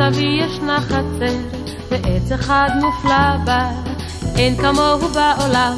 לסבי 0.00 0.38
ישנה 0.40 0.80
חצר, 0.80 1.36
ועץ 1.90 2.32
אחד 2.32 2.68
מופלא 2.80 3.36
בה, 3.44 3.70
אין 4.36 4.56
כמוהו 4.56 5.08
בעולם. 5.08 5.76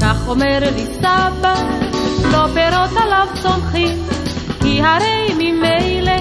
כך 0.00 0.28
אומר 0.28 0.58
לי 0.60 0.86
סבא, 0.94 1.54
לא 2.32 2.46
פירות 2.54 3.02
עליו 3.02 3.26
צומחים, 3.42 3.98
כי 4.60 4.82
הרי 4.82 5.34
ממילא 5.34 6.12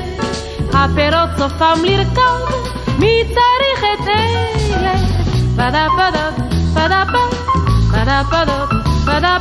הפירות 0.74 1.30
סופם 1.38 1.84
לרכב, 1.84 2.56
מי 3.00 3.24
צריך 3.28 3.84
את 3.84 4.08
אלה? 4.08 4.94
פדה 5.56 5.88
פדה 5.98 6.30
פדה 6.74 7.04
פדה 7.92 8.22
פדה 8.32 8.66
פדה 9.06 9.38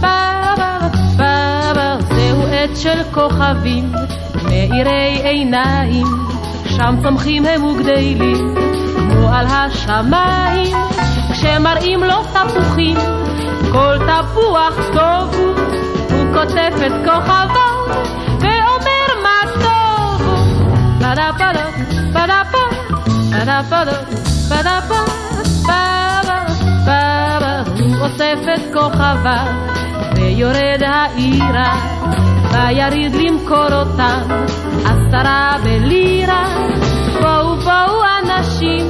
פדה 0.00 0.78
פדה 1.16 1.96
זהו 2.08 2.42
עץ 2.50 2.78
של 2.78 3.02
כוכבים, 3.12 3.92
מאירי 4.44 5.20
עיניים, 5.24 6.06
שם 6.76 6.94
צומחים 7.02 7.46
הם 7.46 7.64
וגדלים, 7.64 8.54
כמו 9.10 9.28
על 9.28 9.46
השמיים, 9.46 10.76
כשמראים 11.32 12.04
לו 12.04 12.14
תפוחים, 12.24 12.96
כל 13.72 13.98
תפוח 13.98 14.74
טוב 14.92 15.34
הוא, 15.34 15.54
הוא 16.10 16.34
כותב 16.34 16.72
את 16.86 16.92
כוכביו, 17.04 17.48
ואומר 18.40 19.22
מה 19.22 19.52
טוב 19.54 20.26
הוא. 20.26 20.46
הוא 27.80 27.96
אוסף 28.00 28.38
את 28.54 28.74
כוכביו, 28.74 29.46
ויורד 30.16 30.82
העירה. 30.82 32.25
ויריד 32.52 33.14
למכור 33.14 33.72
אותם, 33.72 34.20
עשרה 34.84 35.56
בלירה. 35.64 36.44
בואו 37.22 37.56
בואו 37.56 38.02
אנשים, 38.22 38.86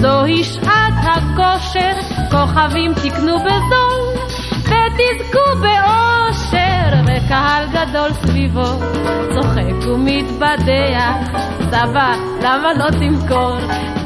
זוהי 0.00 0.44
שעת 0.44 0.94
הכושר, 1.04 1.92
כוכבים 2.30 2.94
תקנו 2.94 3.38
בזול, 3.38 4.00
ותזכו 4.60 5.60
באושר, 5.60 6.96
וקהל 7.06 7.66
גדול 7.72 8.12
סביבו, 8.12 8.78
צוחק 9.34 9.88
ומתבדח, 9.88 11.40
סבא, 11.70 12.12
למה 12.42 12.72
לא 12.74 12.90
תמכור 12.90 13.56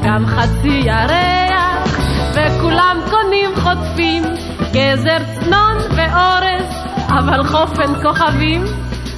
גם 0.04 0.26
חצי 0.26 0.82
ירח? 0.84 1.94
וכולם 2.34 2.96
קונים 3.10 3.50
חוטפים, 3.56 4.22
גזר 4.72 5.18
צנון 5.34 5.76
ואורז, 5.96 6.73
אבל 7.18 7.44
חופן 7.44 8.02
כוכבים, 8.02 8.64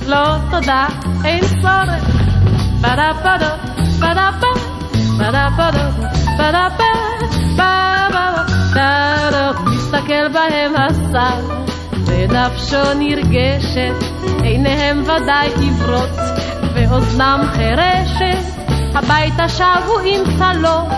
לא 0.07 0.37
תודה, 0.51 0.87
אין 1.25 1.41
צורך. 1.41 2.05
בדה 2.81 3.11
בדה, 3.21 3.57
בדה 3.99 4.31
בדה, 4.39 4.49
בדה 5.19 5.49
בדה, 5.59 5.89
בדה 6.39 6.69
בדה, 7.59 9.53
מסתכל 9.67 10.29
בהם 10.29 10.73
השר, 10.77 11.41
ונפשו 12.07 12.95
נרגשת, 12.99 13.95
עיניהם 14.43 15.03
ודאי 15.03 15.53
עברות, 15.69 16.11
ואוזנם 16.75 17.41
חירשת. 17.53 18.57
הביתה 18.95 19.49
שבו 19.49 19.99
עם 20.05 20.21
צלות, 20.39 20.89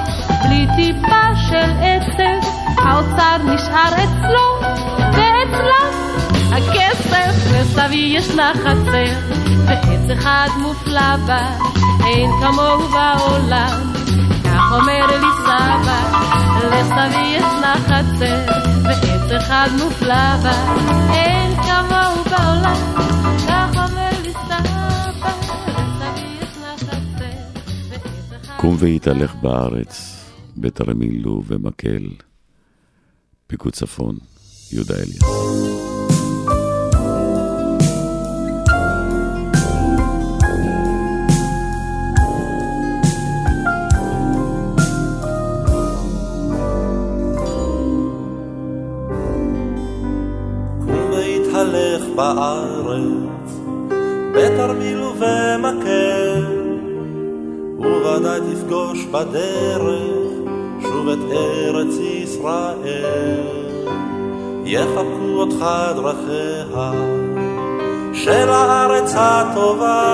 בלי 0.45 0.67
טיפה 0.77 1.37
של 1.49 1.71
עצב, 1.81 2.49
האוצר 2.79 3.37
נשאר 3.45 3.95
אצלו, 3.95 4.61
ואצלם 5.13 6.08
הכסף, 6.53 7.53
לסבי 7.55 8.15
ישנה 8.17 8.53
חצר, 8.55 9.35
ועץ 9.67 10.19
אחד 10.19 10.49
מופלא 10.63 11.17
בה, 11.27 11.59
אין 12.07 12.31
כמוהו 12.41 12.89
בעולם. 12.89 13.93
כך 14.45 14.73
אומר 14.73 15.07
לי 15.07 15.27
סבא, 15.43 16.01
לסבי 16.67 17.27
ישנה 17.27 17.75
חצר, 17.87 18.53
ועץ 18.85 19.43
אחד 19.43 19.69
מופלא 19.83 20.37
בה, 20.43 20.75
אין 21.15 21.55
כמוהו 21.57 22.25
בעולם. 22.25 22.99
קום 28.57 28.77
והתהלך 28.79 29.35
בארץ, 29.35 30.25
בתרמילו 30.57 31.43
ומקל, 31.47 32.09
פיקוד 33.47 33.73
צפון, 33.73 34.19
יהודה 34.73 34.95
אליאס. 34.95 35.88
בארץ, 52.19 53.61
בתרמיל 54.35 55.03
ובמקל, 55.03 56.45
וודאי 57.77 58.41
תפגוש 58.41 59.05
בדרך 59.05 59.83
שוב 60.83 61.09
את 61.09 61.19
ארץ 61.33 61.95
ישראל. 62.01 63.47
יחבקו 64.65 65.35
אותך 65.35 65.67
דרכיה 65.97 66.93
של 68.13 68.49
הארץ 68.51 69.13
הטובה, 69.17 70.07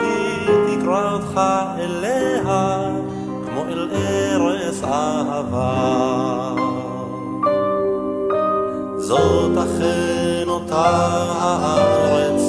היא 0.00 0.78
תקרא 0.78 1.12
אותך 1.12 1.40
אליה 1.78 2.78
כמו 3.46 3.64
אל 3.68 3.88
ארץ 3.92 4.82
אהבה. 4.84 6.54
זאת 8.98 9.56
אכן 9.56 10.17
אותה 10.70 10.98
הארץ, 11.40 12.42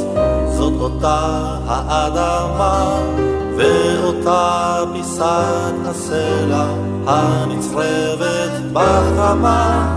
זאת 0.58 0.74
אותה 0.80 1.20
האדמה, 1.68 3.00
ואותה 3.58 4.84
פיסת 4.94 5.74
הסלע 5.86 6.66
הנצרבת 7.08 8.52
בחמה, 8.74 9.96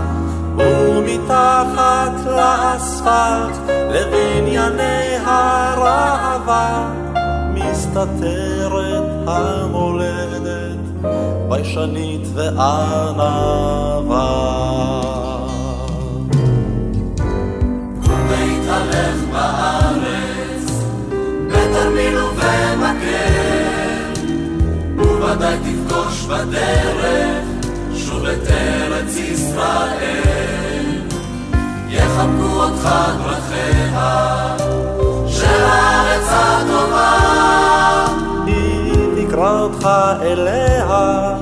ומתחת 0.57 2.11
לאספלט 2.25 3.57
לבנייני 3.69 5.17
הראווה, 5.25 6.93
מסתתרת 7.53 9.03
המולדת, 9.27 10.77
ביישנית 11.49 12.27
וענווה. 12.33 13.63
והתהלך 19.43 19.97
בארץ, 20.03 20.65
בתרמיל 21.47 22.17
ובמקל, 22.17 23.73
וודאי 24.97 25.57
תפגוש 25.57 26.25
בדרך 26.25 27.43
שוב 27.95 28.25
את 28.25 28.47
ארץ 28.49 29.17
ישראל. 29.17 30.85
יחבקו 31.89 32.63
אותך 32.63 32.89
דרכיה 33.23 34.55
של 35.27 35.63
הארץ 35.63 36.27
הטובה. 36.29 37.17
היא 38.45 39.27
תקרא 39.27 39.61
אותך 39.61 39.89
אליה 40.21 41.35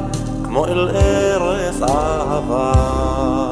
כמו 0.44 0.66
אל 0.66 0.90
ארץ 0.90 1.82
אהבה. 1.82 3.51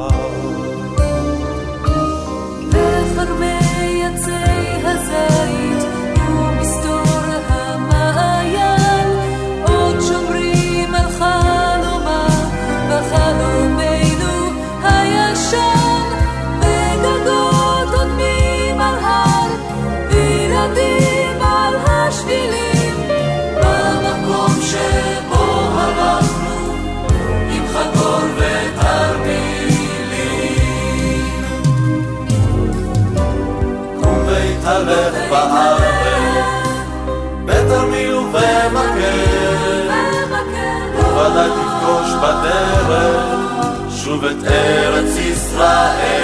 שוב 44.10 44.24
את 44.24 44.44
ארץ 44.44 45.18
ישראל. 45.18 46.22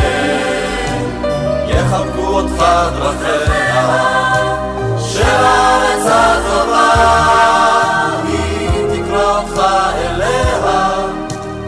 יחבקו 1.68 2.26
אותך 2.26 2.64
דרכיה 2.98 4.04
של 4.98 5.22
הארץ 5.24 6.06
הטובה, 6.06 6.92
היא 8.28 8.68
תקרא 8.92 9.38
אותך 9.38 9.62
אליה 9.96 10.92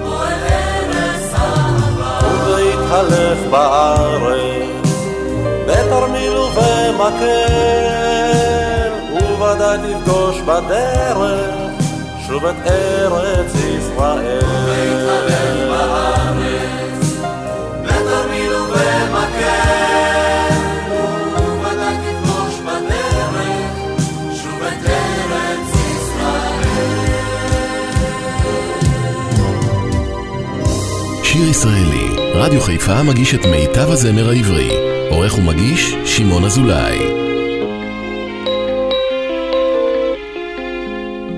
כמו 0.03 0.23
אל 0.23 0.43
ארץ 0.51 1.35
אהבה. 1.35 2.19
ולהתהלך 2.47 3.39
בארץ, 3.51 4.99
בתרמיל 5.67 6.37
ובמקל, 6.37 7.29
וודאי 9.39 9.79
תפגוש 9.79 10.41
בדרך 10.41 11.19
שוב 12.27 12.47
את 12.47 12.57
ארץ 12.67 13.55
ישראל. 13.55 14.49
ישראלי, 31.59 32.09
רדיו 32.35 32.61
חיפה 32.61 33.03
מגיש 33.03 33.35
את 33.35 33.47
מיטב 33.47 33.91
הזמר 33.91 34.29
העברי. 34.29 34.71
עורך 35.11 35.39
ומגיש, 35.39 35.95
שמעון 36.05 36.45
אזולאי. 36.45 36.99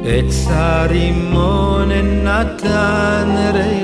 עץ 0.05 0.47
הרימון 0.49 1.93
נתן 2.24 3.51
ריחו 3.55 3.80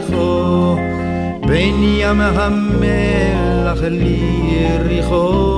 בין 1.56 1.76
ים 1.84 2.22
המלח 2.22 3.82
ליריחו 3.82 5.52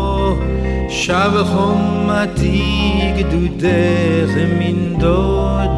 שב 0.89 1.31
חומתי 1.43 3.01
גדודך 3.17 4.31
מנדוד 4.59 5.69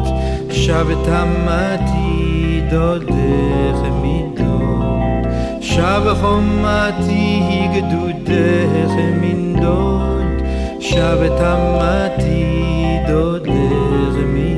שב 0.50 0.86
תמתי 1.04 2.60
דודך 2.70 3.78
מדוד 4.02 5.26
שב 5.60 6.14
חומתי 6.20 7.40
גדודך 7.74 8.92
מנדוד 9.20 10.42
שב 10.80 11.28
תמתי 11.38 12.44
דודך 13.08 14.16
מדוד 14.26 14.49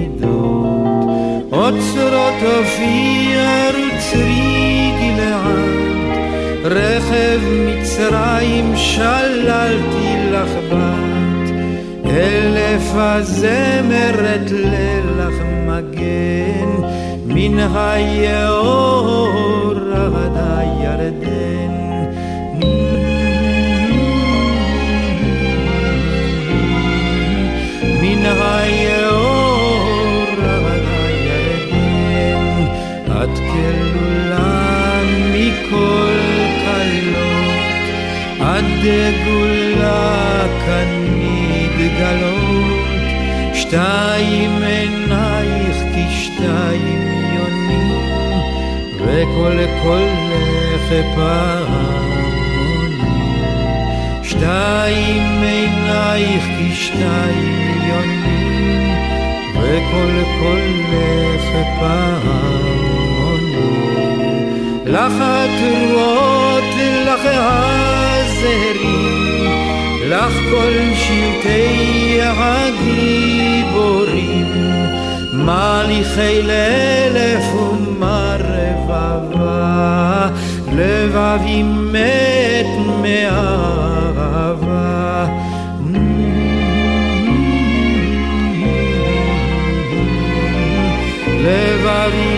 אוצרות 1.73 2.33
אופיר 2.43 3.39
וצרי 3.69 4.91
גלעד 4.99 5.73
רכב 6.63 7.39
מצרים 7.65 8.73
שללתי 8.75 10.15
לך 10.31 10.49
בת 10.71 11.51
אלף 12.05 12.91
הזמרת 12.95 14.51
לילך 14.51 15.41
מגן. 15.67 16.69
מן 17.25 17.59
היאור 17.75 19.73
עד 20.15 20.37
הירדן 20.37 21.82
דגולה 38.83 40.47
כאן 40.65 40.87
מתגלות, 41.19 42.87
שתיים 43.53 44.63
עינייך 44.63 45.77
כשתיים 45.95 47.01
יונים, 47.35 47.91
וכל 48.97 49.57
קולך 49.83 50.87
פעמונים. 51.15 52.13
שתיים 54.23 55.41
עינייך 55.41 56.43
כשתיים 56.59 57.79
יונים, 57.87 58.95
וכל 59.53 60.23
קולך 60.39 61.45
פעמונים. 61.79 62.62
לך 64.93 65.13
התרועות, 65.21 66.63
לך 67.07 67.21
הזרים, 67.25 68.85
לך 70.07 70.33
כל 70.51 70.73
שבטי 70.95 72.19
הגיבורים, 72.21 73.53
מליכי 75.33 76.41
לאלף 76.41 77.53
ומה 77.55 78.37
רבבה, 78.39 80.29
לבבי 80.73 81.63
מת 81.63 82.67
מאהבה. 83.01 83.83
לבבי 91.39 92.32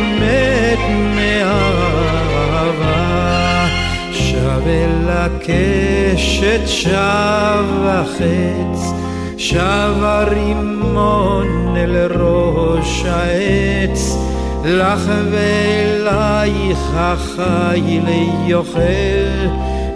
הקשת, 5.25 6.61
שב 6.65 7.65
החץ, 7.85 8.93
שב 9.37 9.93
הרימון 10.01 11.75
אל 11.77 12.11
ראש 12.21 13.05
העץ, 13.05 14.17
לך 14.65 15.11
ואלייך 15.31 16.79
החי 16.95 17.99
ליוכל, 18.05 19.47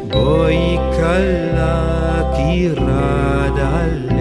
בואי 0.07 0.77
כלה 0.95 2.21
כי 2.35 2.69
רד 2.69 3.59
הלב. 3.59 4.19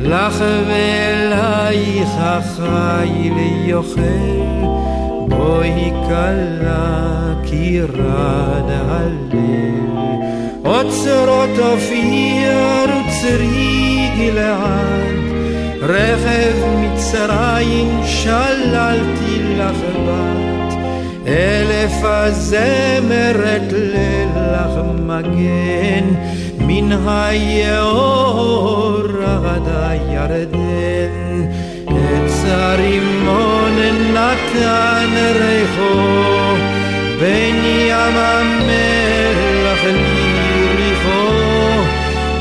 לך 0.00 0.44
ואלייך 0.68 2.10
החי 2.18 3.30
ליוכל, 3.36 4.02
בואי 5.36 5.92
כלה 6.08 7.34
כי 7.44 7.80
רד 7.80 8.70
הלב. 8.70 9.32
אוצרות 10.64 11.58
אופיר 11.58 12.62
וצרי 12.84 14.08
גלעד, 14.18 15.16
רכב 15.82 16.54
מצרים 16.80 18.00
שללתי 18.04 19.42
לך 19.58 19.76
בת, 20.06 20.74
אלף 21.26 21.92
הזמרת 22.02 23.72
לילך 23.72 24.74
מגן, 24.98 26.04
מן 26.58 26.92
היאור 27.08 29.02
עד 29.44 29.68
הירדן. 29.68 31.52
עץ 32.42 32.48
הרימון 32.50 33.78
נתן 34.14 35.10
ריחו, 35.34 36.56
בין 37.20 37.64
ים 37.64 38.16
המלח 38.16 39.84
ליריחו, 39.84 41.28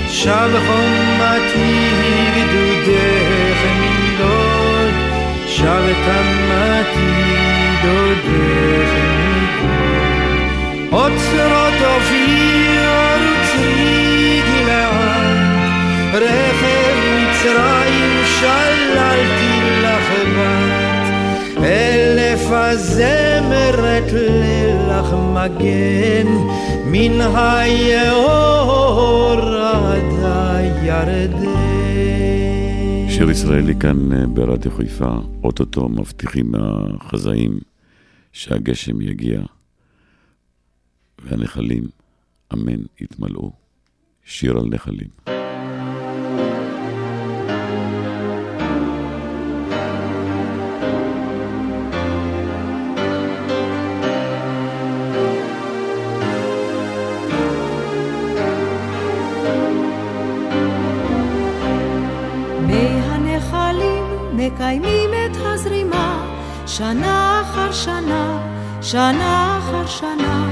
שב 0.10 0.49
חומתי 0.68 1.89
גדודך 2.36 3.60
מנדוד, 3.80 4.93
שב 5.47 5.84
תמתי 6.06 7.12
דודך 7.84 8.91
מנדוד. 9.18 10.12
אוצרות 10.91 11.82
אופיר 11.82 12.91
וצרי 13.22 14.41
גלעד, 14.47 15.38
רכב 16.14 16.95
מצרים 17.18 18.24
שללתי 18.39 19.41
הזמרת 22.54 24.12
לילך 24.14 25.14
מגן, 25.14 26.28
מן 26.86 27.22
היאור 27.36 28.62
עד 29.62 30.04
הירדן. 30.24 31.45
שיר 33.10 33.30
ישראלי 33.30 33.76
כאן 33.80 34.14
אה, 34.14 34.28
ברדיו 34.28 34.72
חיפה, 34.72 35.16
אוטוטו 35.43 35.89
מבטיחים 35.89 36.52
החזאים 36.56 37.60
שהגשם 38.32 39.02
יגיע 39.02 39.41
והנחלים, 41.26 41.84
אמן, 42.54 42.82
יתמלאו. 43.02 43.52
שיר 44.26 44.58
על 44.58 44.66
נחלים. 44.66 45.41
שנה 66.78 67.41
אחר 67.41 67.72
שנה, 67.72 68.38
שנה 68.82 69.59
אחר 69.59 69.88
שנה. 69.88 70.45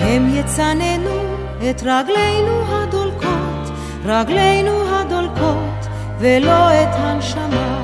הם 0.00 0.34
יצננו 0.34 1.20
את 1.70 1.82
רגלינו 1.82 2.62
הדולקות, 2.68 3.70
רגלינו 4.04 4.70
הדולקות, 4.88 5.86
ולא 6.18 6.82
את 6.82 6.88
הנשמה. 6.92 7.80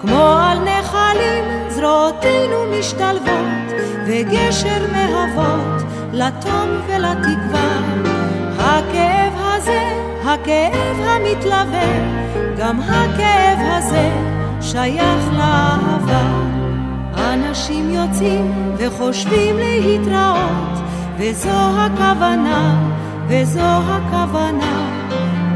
כמו 0.00 0.36
על 0.38 0.58
נחלים 0.58 1.44
זרועותינו 1.68 2.56
משתלבות, 2.78 3.72
וגשר 4.06 4.86
מהוות 4.92 5.82
לתום 6.12 6.68
ולתקווה. 6.86 7.80
הכאב 8.58 9.32
הזה, 9.36 9.82
הכאב 10.24 10.96
המתלווה, 11.00 11.92
גם 12.58 12.80
הכאב 12.80 13.58
הזה 13.60 14.10
שייך 14.60 15.32
לאהבה. 15.32 16.61
אנשים 17.34 17.90
יוצאים 17.90 18.52
וחושבים 18.76 19.56
להתראות, 19.58 20.78
וזו 21.18 21.50
הכוונה, 21.78 22.90
וזו 23.28 23.60
הכוונה. 23.60 24.92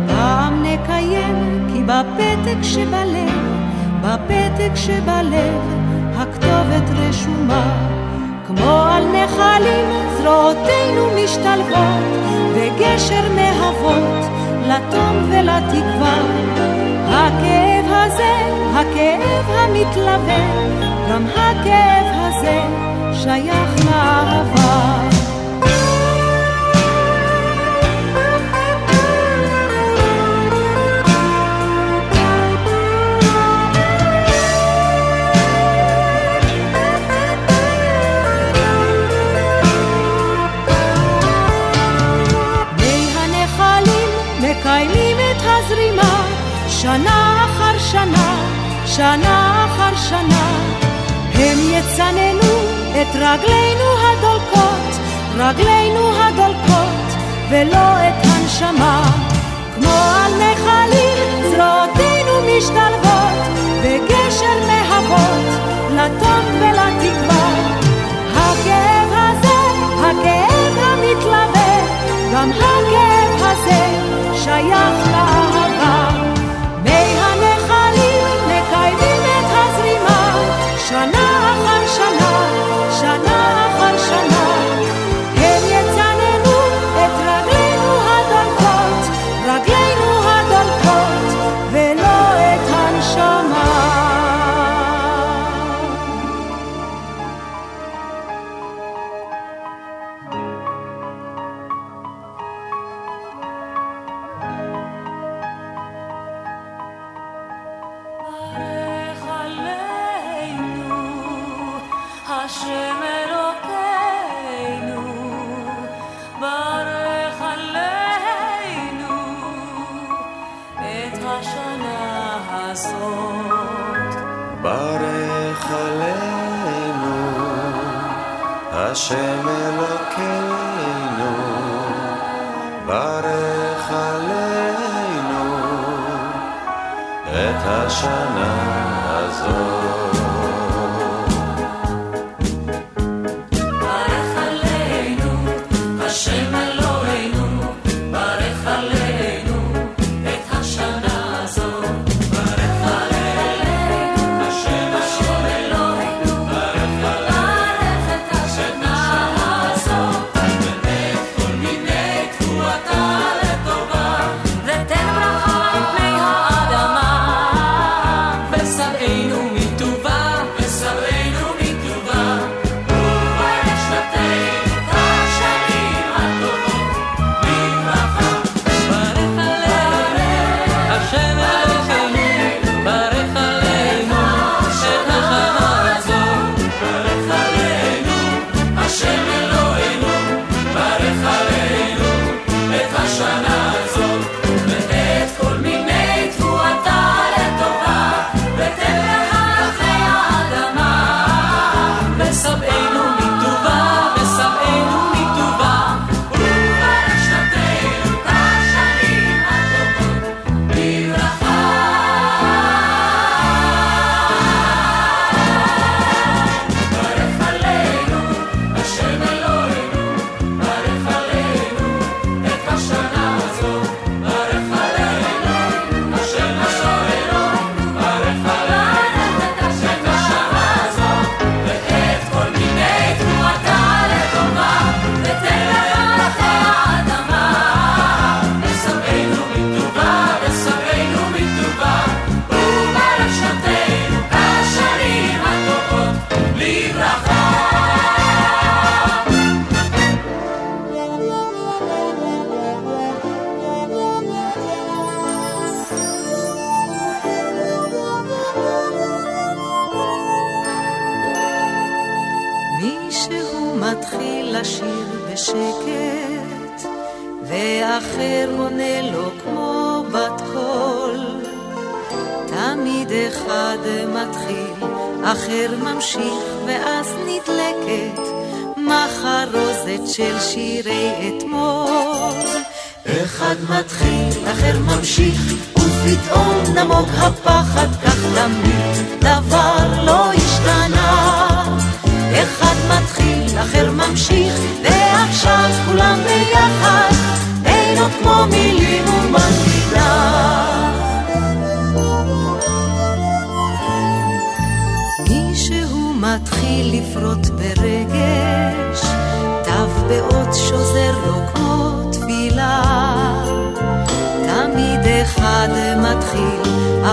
פעם 0.07 0.63
נקיים, 0.63 1.69
כי 1.73 1.83
בפתק 1.83 2.63
שבלב, 2.63 3.57
בפתק 4.01 4.75
שבלב, 4.75 5.63
הכתובת 6.17 6.91
רשומה. 6.91 7.97
כמו 8.47 8.83
על 8.83 9.05
נחלים 9.07 9.87
זרועותינו 10.19 11.07
משתלבות, 11.25 12.27
וגשר 12.55 13.23
מהוות 13.35 14.25
לתום 14.69 15.31
ולתקווה. 15.31 16.19
הכאב 17.09 17.87
הזה, 17.89 18.35
הכאב 18.75 19.51
המתלווה, 19.51 20.96
גם 21.09 21.27
הכאב 21.27 22.07
הזה 22.15 22.63
שייך 23.13 23.77
הזרימה 45.67 46.27
שנה 46.69 47.47
אחר 47.47 47.79
שנה, 47.79 48.47
שנה 48.87 49.67
אחר 49.67 49.97
שנה. 49.97 50.66
הם 51.39 51.59
יצננו 51.71 52.53
את 52.91 53.15
רגלינו 53.15 53.89
הדולקות, 54.03 55.01
רגלינו 55.37 56.23
הדולקות, 56.23 57.17
ולא 57.51 58.09
את 58.09 58.25
הנשמה. 58.25 59.03
כמו 59.75 59.91
על 59.91 60.33
נחלים 60.35 61.43
זרועותינו 61.51 62.33
משתלבות, 62.47 62.96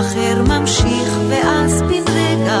אחר 0.00 0.42
ממשיך 0.48 1.08
ואז 1.28 1.82
בן 1.82 2.12
רגע 2.14 2.60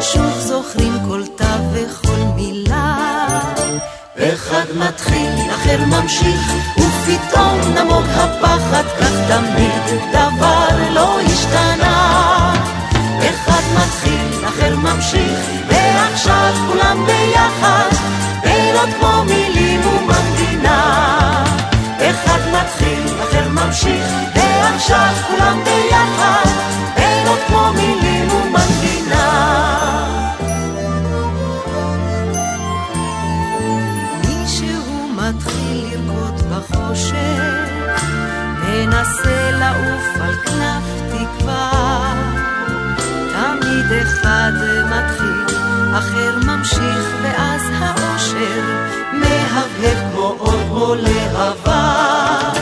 שוב 0.00 0.38
זוכרים 0.38 0.92
כל 1.08 1.22
תא 1.36 1.56
וכל 1.72 2.18
מילה 2.36 3.12
אחד 4.18 4.64
מתחיל, 4.76 5.50
אחר 5.54 5.84
ממשיך, 5.86 6.52
ופתאום 6.78 7.60
נמוג 7.74 8.04
הפחד, 8.08 8.84
כך 9.00 9.12
תמיד 9.28 10.00
דבר 10.10 10.90
לא 10.90 11.20
השתנה. 11.20 12.52
אחד 13.20 13.62
מתחיל, 13.74 14.46
אחר 14.48 14.76
ממשיך, 14.76 15.38
ועכשיו 15.68 16.54
כולם 16.68 17.06
ביחד, 17.06 17.88
לילות 18.44 18.88
כמו 18.98 19.24
מילים 19.24 19.80
ומנגינה. 19.86 21.44
אחד 21.98 22.40
מתחיל, 22.52 23.02
אחר 23.22 23.48
ממשיך, 23.48 24.06
ועכשיו 24.34 25.14
כולם 25.28 25.64
ביחד. 25.64 26.41
חושב, 36.92 37.64
מנסה 38.62 39.50
לעוף 39.50 40.20
על 40.20 40.34
כנף 40.34 40.84
תקווה. 41.08 42.14
תמיד 43.32 44.02
אחד 44.02 44.52
מתחיל, 44.84 45.56
אחר 45.98 46.38
ממשיך, 46.46 47.06
ואז 47.22 47.62
האושר 47.78 48.60
מהבהב 49.12 49.98
כמו 50.12 50.34
עוד 50.38 50.60
עולה 50.70 51.48
עבר. 51.48 52.52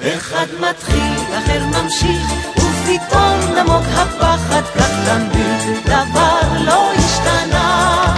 אחד 0.00 0.46
מתחיל, 0.60 1.20
אחר 1.38 1.64
ממשיך, 1.64 2.30
ופתאום 2.56 3.40
נמוג 3.56 3.84
הפחד, 3.94 4.62
כך 4.78 4.90
תמיד 5.06 5.76
דבר 5.84 6.64
לא 6.64 6.92
השתנה. 6.92 8.14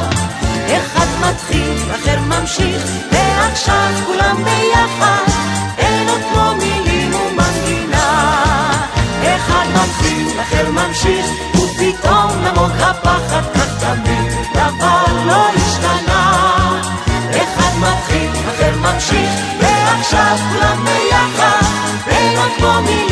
אחד 0.66 1.06
מתחיל, 1.20 1.92
אחר 1.94 2.20
ממשיך, 2.20 2.82
ועכשיו 3.12 3.90
כולם 4.06 4.44
ביחד. 4.44 5.31
נותנות 6.12 6.36
לו 6.36 6.54
מילים 6.54 7.14
ומנגינה. 7.14 8.32
אחד 9.22 9.66
מתחיל, 9.74 10.40
אחר 10.40 10.70
ממשיך, 10.70 11.26
ופתאום 11.54 12.30
נמוג 12.44 12.70
הפחד 12.80 13.42
כך 13.54 13.68
תמיד, 13.80 14.32
דבר 14.54 15.04
לא 15.26 15.46
השתנה. 15.56 16.32
אחד 17.30 17.78
מתחיל, 17.78 18.30
אחר 18.30 18.76
ממשיך, 18.76 19.30
ועכשיו 19.60 20.36
כולם 20.52 20.84
ביחד, 20.84 21.62
ונותנו 22.06 22.82
מילים 22.82 23.11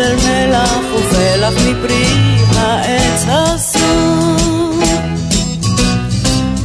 של 0.00 0.16
מלח 0.16 0.84
ופלח 0.94 1.52
מפרי 1.54 2.04
העץ 2.56 3.24
הסור. 3.28 4.80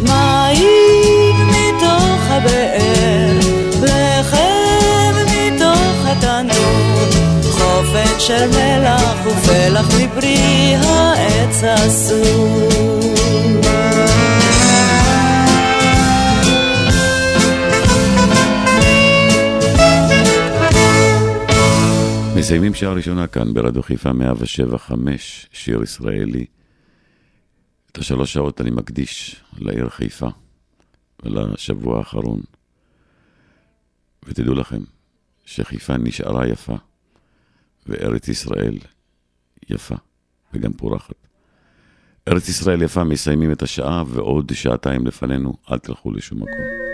מים 0.02 1.48
מתוך 1.48 2.22
הבאר, 2.30 3.38
לחם 3.82 5.16
מתוך 5.26 6.06
התנור, 6.06 7.08
חופן 7.52 8.20
של 8.20 8.48
מלח 8.48 9.26
ופלח 9.26 9.86
מפרי 9.86 10.76
העץ 10.76 11.64
הסור. 11.64 13.25
מסיימים 22.46 22.74
שעה 22.74 22.94
ראשונה 22.94 23.28
כאן 23.28 23.54
ברדיו 23.54 23.84
חיפה 23.84 24.14
175, 24.14 25.48
שיר 25.52 25.84
ישראלי. 25.84 26.46
את 27.92 27.98
השלוש 27.98 28.34
שעות 28.34 28.62
אני 28.62 28.72
מקדיש 28.72 29.44
לעיר 29.58 29.90
חיפה 29.90 30.28
ולשבוע 31.24 31.98
האחרון. 31.98 32.42
ותדעו 34.26 34.56
לכם 34.56 34.82
שחיפה 35.46 35.98
נשארה 35.98 36.48
יפה, 36.48 36.76
וארץ 37.86 38.28
ישראל 38.28 38.78
יפה, 39.70 39.96
וגם 40.54 40.74
פורחת. 40.74 41.28
ארץ 42.28 42.50
ישראל 42.50 42.82
יפה, 42.82 43.04
מסיימים 43.04 43.52
את 43.52 43.62
השעה, 43.62 44.04
ועוד 44.08 44.52
שעתיים 44.54 45.08
לפנינו, 45.08 45.54
אל 45.72 45.78
תלכו 45.78 46.12
לשום 46.12 46.38
מקום. 46.38 46.85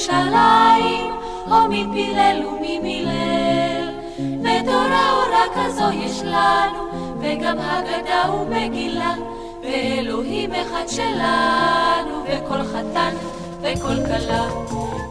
ירושלים, 0.00 1.14
או 1.50 1.68
מפילל 1.68 2.42
וממילל. 2.46 3.88
ותורה 4.40 5.10
אורה 5.12 5.44
כזו 5.54 5.90
יש 5.92 6.22
לנו, 6.24 6.88
וגם 7.20 7.56
הגדה 7.60 8.32
ומגילה, 8.34 9.14
ואלוהים 9.62 10.50
אחד 10.52 10.88
שלנו, 10.88 12.24
וכל 12.24 12.62
חתן 12.62 13.14
וכל 13.62 13.96
כלה. 14.06 14.46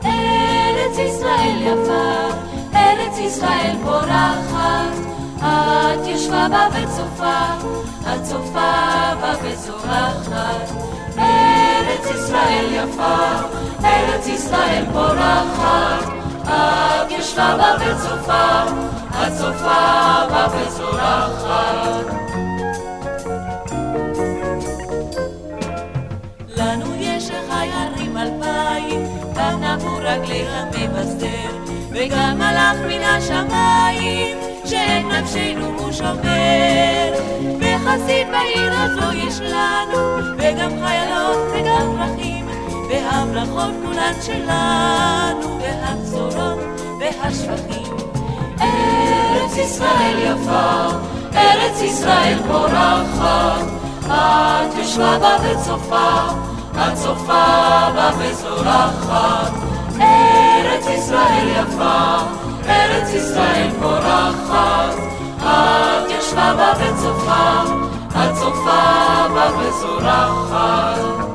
ארץ 0.06 0.98
ישראל 0.98 1.58
יפה, 1.62 2.28
ארץ 2.74 3.18
ישראל 3.20 3.76
פורחת, 3.84 4.98
את 5.38 6.08
ישבה 6.08 6.48
בה 6.50 6.68
וצופה, 6.72 7.44
את 8.02 8.24
צופה 8.24 8.72
בה 9.22 9.34
וזורחת. 9.44 10.72
ארץ 11.18 12.06
ישראל 12.16 12.66
יפה, 12.72 13.16
ארץ 14.20 14.28
ישראל 14.28 14.86
פורחת, 14.94 16.14
את 16.44 17.12
ישבה 17.12 17.56
בה 17.58 17.76
וצופה, 17.80 18.64
את 19.10 19.34
צופה 19.38 20.26
בה 20.30 20.48
וזורחת. 20.54 22.06
לנו 26.58 26.96
יש 27.00 27.30
חיירים 27.50 28.18
אלפיים, 28.18 29.06
גם 29.36 29.64
נבו 29.64 29.98
רגלי 30.02 30.46
המבשר, 30.48 31.52
וגם 31.92 32.38
מלאך 32.38 32.78
מן 32.88 33.04
השמיים, 33.04 34.38
שאת 34.66 35.06
נפשנו 35.10 35.66
הוא 35.78 35.92
שומר. 35.92 37.14
וחסיד 37.60 38.28
בעיר 38.32 38.74
הזו 38.74 39.14
יש 39.14 39.40
לנו, 39.42 40.18
וגם 40.38 40.70
חיילות 40.86 41.38
וגם 41.54 41.98
פרחים, 41.98 42.49
והברכות 42.90 43.74
כולן 43.86 44.14
שלנו, 44.22 45.60
והבשורות 45.62 46.60
והשבחים. 47.00 47.98
ארץ 48.62 49.58
ישראל 49.58 50.18
יפה, 50.20 50.88
ארץ 51.36 51.82
ישראל 51.82 52.38
פורחת, 52.48 53.66
את 54.06 54.78
יושבה 54.78 55.20
בה 55.20 55.38
וצופה, 55.44 56.28
את 56.72 56.94
צופה 56.96 57.46
בה 57.96 58.12
וזורחת. 58.20 59.52
ארץ 60.02 60.86
ישראל 60.88 61.48
יפה, 61.48 62.18
ארץ 62.66 63.14
ישראל 63.14 63.70
פורחת, 63.82 64.96
את 65.38 66.12
יושבה 66.12 66.54
בה 66.58 66.74
וצופה, 66.80 67.64
את 68.10 68.36
צופה 68.36 68.82
בה 69.34 69.50
וזורחת. 69.60 71.29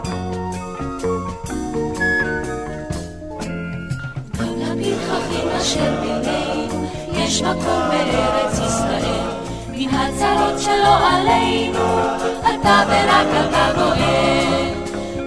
אשר 5.64 5.94
בינינו, 6.00 6.86
יש 7.12 7.42
מקום 7.42 7.82
בארץ 7.90 8.52
ישראל. 8.52 9.28
מן 9.68 9.88
הצרות 9.88 10.60
שלא 10.60 11.08
עלינו, 11.08 11.98
אתה 12.40 12.82
ורק 12.88 13.26
אתה 13.48 13.72
נועל. 13.76 14.74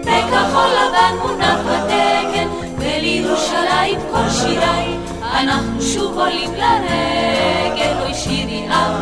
בכחול 0.01 0.69
לבן 0.69 1.15
מונח 1.21 1.59
בדגל, 1.65 2.47
ולירושלים 2.77 3.99
כל 4.11 4.29
שיריי, 4.29 4.97
אנחנו 5.33 5.81
שוב 5.81 6.19
עולים 6.19 6.53
לרגל, 6.53 7.93
אוי 8.01 8.13
שירי 8.13 8.67
עם 8.67 8.93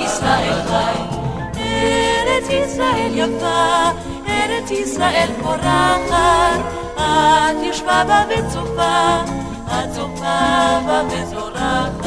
ישראל 0.00 0.62
חי. 0.68 1.00
ארץ 1.56 2.48
ישראל 2.50 3.10
יפה, 3.14 3.90
ארץ 4.28 4.70
ישראל 4.70 5.28
פורחת, 5.42 6.60
את 6.96 7.66
יושבה 7.66 8.04
בה 8.06 8.24
וצופה, 8.28 9.18
את 9.74 9.92
צופה 9.92 10.80
בה 10.86 11.02
וזורחת. 11.10 12.06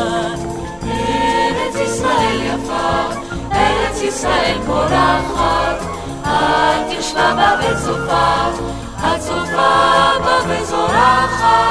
ארץ 0.83 1.75
ישראל 1.75 2.41
יפה, 2.41 3.09
ארץ 3.51 4.01
ישראל 4.01 4.57
פורחת, 4.65 5.77
את 6.21 6.93
יושבה 6.93 7.33
בה 7.35 7.55
וצופה, 7.59 8.47
את 8.97 9.19
צופה 9.19 9.71
בה 10.23 10.37
וזורחת. 10.47 11.67